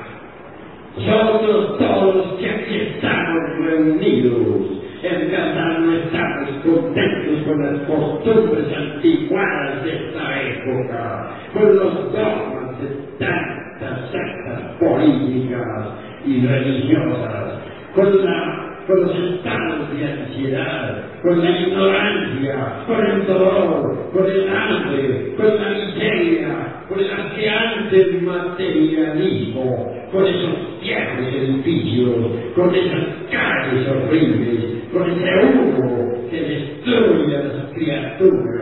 Nosotros 0.97 1.77
todos 1.77 2.39
que 2.39 2.49
aquí 2.49 2.75
estamos 2.75 3.39
reunidos, 3.59 4.83
en 5.01 5.31
verdad 5.31 5.79
no 5.79 5.93
estamos 5.93 6.49
contentos 6.63 7.43
con 7.45 7.61
las 7.61 7.79
costumbres 7.87 8.77
anticuadas 8.77 9.83
de 9.83 9.95
esta 9.95 10.41
época, 10.41 11.31
con 11.53 11.75
los 11.75 12.13
dogmas 12.13 12.52
de 12.83 13.25
tantas 13.25 14.11
sectas 14.11 14.61
políticas 14.79 15.87
y 16.25 16.45
religiosas, 16.45 17.59
con, 17.95 18.25
la, 18.25 18.63
estados 18.87 19.97
de 19.97 20.05
ansiedad, 20.05 21.03
con 21.21 21.43
la 21.43 21.59
ignorancia, 21.59 22.83
con 22.87 23.05
el 23.05 23.25
dolor, 23.25 24.09
con 24.13 24.25
el 24.25 24.49
hambre, 24.49 25.33
con 25.37 25.45
la 25.47 25.69
miseria, 25.69 26.83
con 26.89 26.99
el 26.99 27.11
asqueante 27.11 28.21
materialismo, 28.21 29.93
con 30.11 30.25
esos 30.27 30.81
viejos 30.81 31.33
edificios, 31.33 32.15
con 32.55 32.75
esas 32.75 33.03
calles 33.31 33.87
horribles, 33.87 34.83
con 34.91 35.09
ese 35.09 35.45
humo 35.45 36.29
que 36.29 36.41
destruye 36.41 37.37
a 37.37 37.43
las 37.43 37.73
criaturas. 37.73 38.52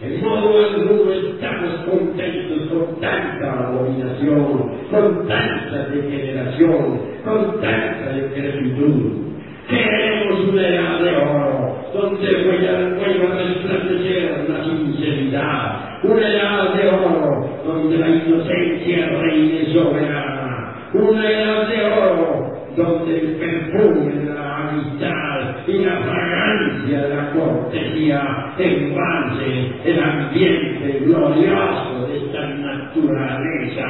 En 0.00 0.22
modo 0.22 0.64
alguno 0.64 1.10
estamos 1.12 1.74
contentos 1.90 2.68
con 2.68 3.00
tanta 3.00 3.66
abominación, 3.66 4.70
con 4.92 5.26
tanta 5.26 5.88
degeneración, 5.88 7.00
con 7.24 7.60
tanta 7.60 8.12
decrepitud. 8.12 9.26
Queremos 9.68 10.48
una 10.50 10.68
edad 10.68 11.00
de 11.00 11.16
oro, 11.16 11.76
donde 11.92 12.44
vuelva 12.44 13.34
a 13.34 13.42
resplandecer 13.42 14.48
la 14.48 14.64
sinceridad, 14.64 16.04
una 16.04 16.28
edad 16.28 16.74
de 16.74 16.88
oro, 16.90 17.50
donde 17.66 17.98
la 17.98 18.08
inocencia 18.08 19.08
reine 19.20 19.72
soberana, 19.72 20.74
una 20.94 21.28
edad 21.28 21.68
de 21.68 21.84
oro, 21.86 22.52
donde 22.76 23.18
el 23.18 23.34
perfume 23.34 24.12
de 24.12 24.32
la 24.32 24.56
amistad 24.58 25.27
y 25.68 25.84
la 25.84 25.96
fragancia 25.98 27.02
de 27.02 27.14
la 27.14 27.30
cortesía 27.32 28.54
embalse 28.58 29.72
el 29.84 30.02
ambiente 30.02 31.00
glorioso 31.04 32.08
de 32.08 32.16
esta 32.16 32.46
naturaleza 32.46 33.84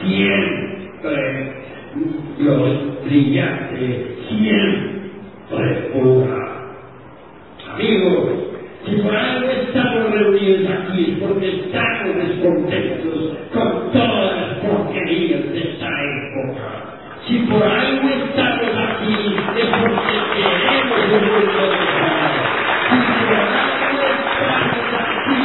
siempre 0.00 1.52
los 2.38 3.04
brillante, 3.04 4.16
siempre 4.28 5.90
pura. 5.92 6.54
Amigos, 7.74 8.44
si 8.86 8.96
por 8.96 9.16
algo 9.16 9.50
estamos 9.50 10.10
reunidos 10.12 10.70
aquí 10.70 11.12
es 11.12 11.18
porque 11.18 11.48
estamos 11.48 12.16
descontentos 12.16 13.36
con 13.52 13.92
todas 13.92 14.36
las 14.36 14.58
porquerías 14.58 15.52
de 15.52 15.58
esta 15.58 15.88
época. 15.88 16.94
Si 17.26 17.38
por 17.38 17.62
queremos 21.20 21.44
un 21.44 21.46
mundo 21.46 21.76
mejor. 21.76 22.30
Si 22.90 23.24
por 23.26 23.38
algo 23.38 24.02
estamos 24.14 24.94
aquí 24.98 25.42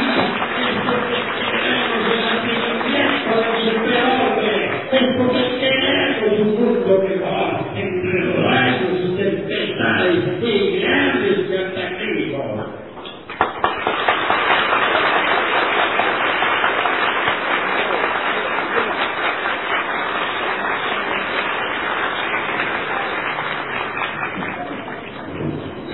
es 0.62 0.76
porque 0.86 1.18
queremos 1.40 2.02
el 2.12 2.24
advenimiento 2.28 3.34
del 3.40 3.56
superhombre. 3.64 4.54
Es 4.92 5.16
porque 5.16 5.60
queremos 5.60 6.40
un 6.40 6.48
mundo 6.56 7.04
mejor 7.08 7.50
entre 7.76 8.42
rayos 8.42 8.98
y 9.04 9.16
tempestades 9.16 10.24
y 10.42 10.80
grandes 10.80 11.38
cataclismos. 11.50 12.66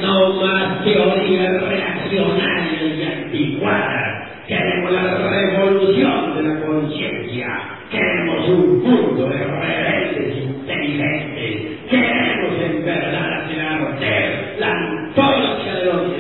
no 0.01 0.33
más 0.35 0.85
teorías 0.85 1.63
reaccionarias 1.63 2.83
y 2.83 3.03
anticuadas. 3.03 4.29
Queremos 4.47 4.93
la 4.93 5.31
revolución 5.31 6.37
de 6.37 6.43
la 6.43 6.61
conciencia. 6.67 7.49
Queremos 7.91 8.49
un 8.49 8.83
mundo 8.83 9.29
de 9.29 9.45
rebeldes 9.45 10.37
inteligentes. 10.45 11.81
Queremos 11.91 12.55
en 12.63 12.85
verdad 12.85 13.43
hacer 13.45 13.61
arder 13.61 14.57
la 14.59 14.73
antorcha 14.73 15.75
de 15.75 15.85
los 15.87 16.13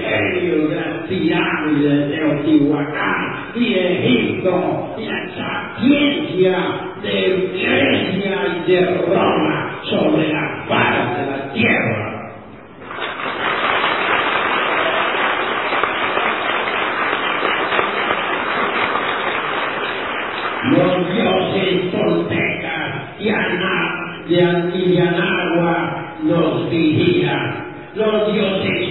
genios 1.09 1.81
de 1.81 1.89
de 1.89 2.17
Teotihuacán 2.17 3.53
y 3.55 3.75
Egipto 3.75 4.95
y 4.99 5.05
la 5.05 5.29
sapiencia 5.35 6.59
de 7.03 7.51
Grecia 7.53 8.63
y 8.67 8.71
de 8.71 8.81
Roma 9.07 9.81
sobre 9.85 10.33
la 10.33 10.65
faz 10.69 11.19
de 11.19 11.27
la 11.31 11.53
tierra. 11.53 12.17
los 20.71 21.15
dioses 21.15 21.93
toltecas 21.93 23.21
y 23.21 23.29
Ana, 23.29 24.23
de 24.29 24.43
Antivianagua 24.43 26.17
nos 26.25 26.71
vigilan. 26.71 27.67
Los 27.95 28.33
dioses 28.33 28.86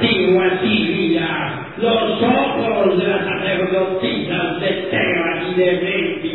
antigua 0.00 0.60
Siria, 0.62 1.66
los 1.76 2.22
ojos 2.22 2.98
de 2.98 3.06
las 3.06 3.24
sacerdotisas 3.24 4.60
de 4.60 4.68
Tebas 4.90 5.44
y 5.50 5.54
de 5.54 5.72
Memphis 5.72 6.29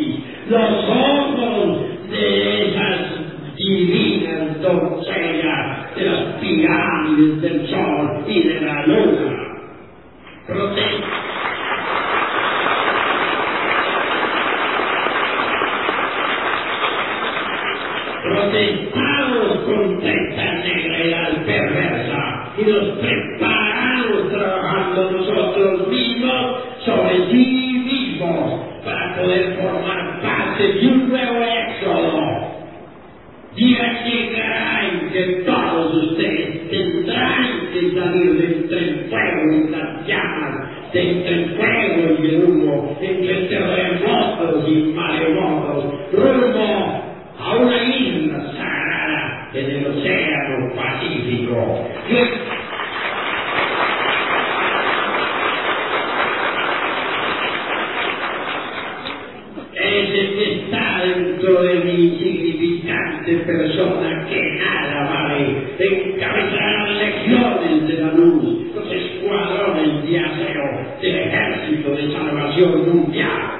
de 63.26 63.36
personas 63.38 64.28
que 64.28 64.40
nada 64.52 65.02
alabaré, 65.02 65.74
encabezarán 65.78 66.98
secciones 66.98 67.88
de 67.88 67.94
la 67.94 68.12
luz, 68.12 68.72
los 68.72 68.92
escuadrones 68.92 70.08
de 70.08 70.18
aseo 70.18 70.98
del 71.02 71.16
ejército 71.16 71.90
de 71.90 72.12
salvación 72.12 72.88
mundial. 72.88 73.55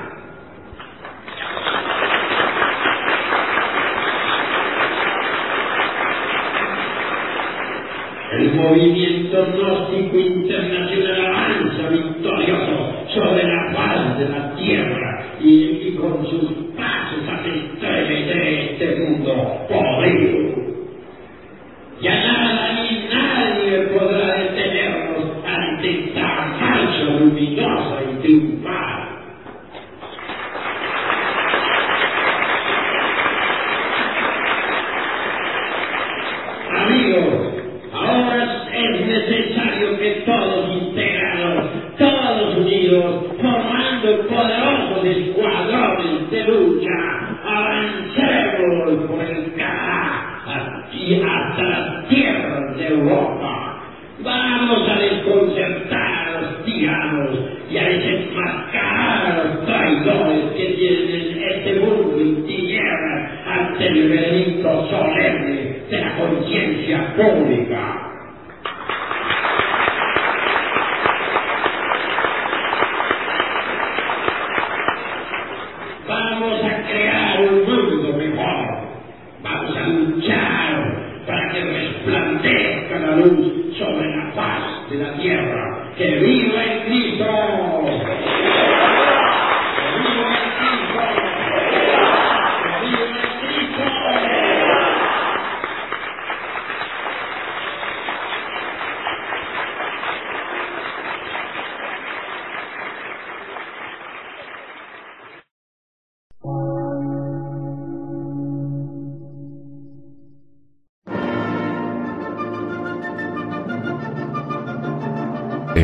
con 49.04 49.20
el 49.20 49.54
cara 49.54 50.86
y 50.92 51.20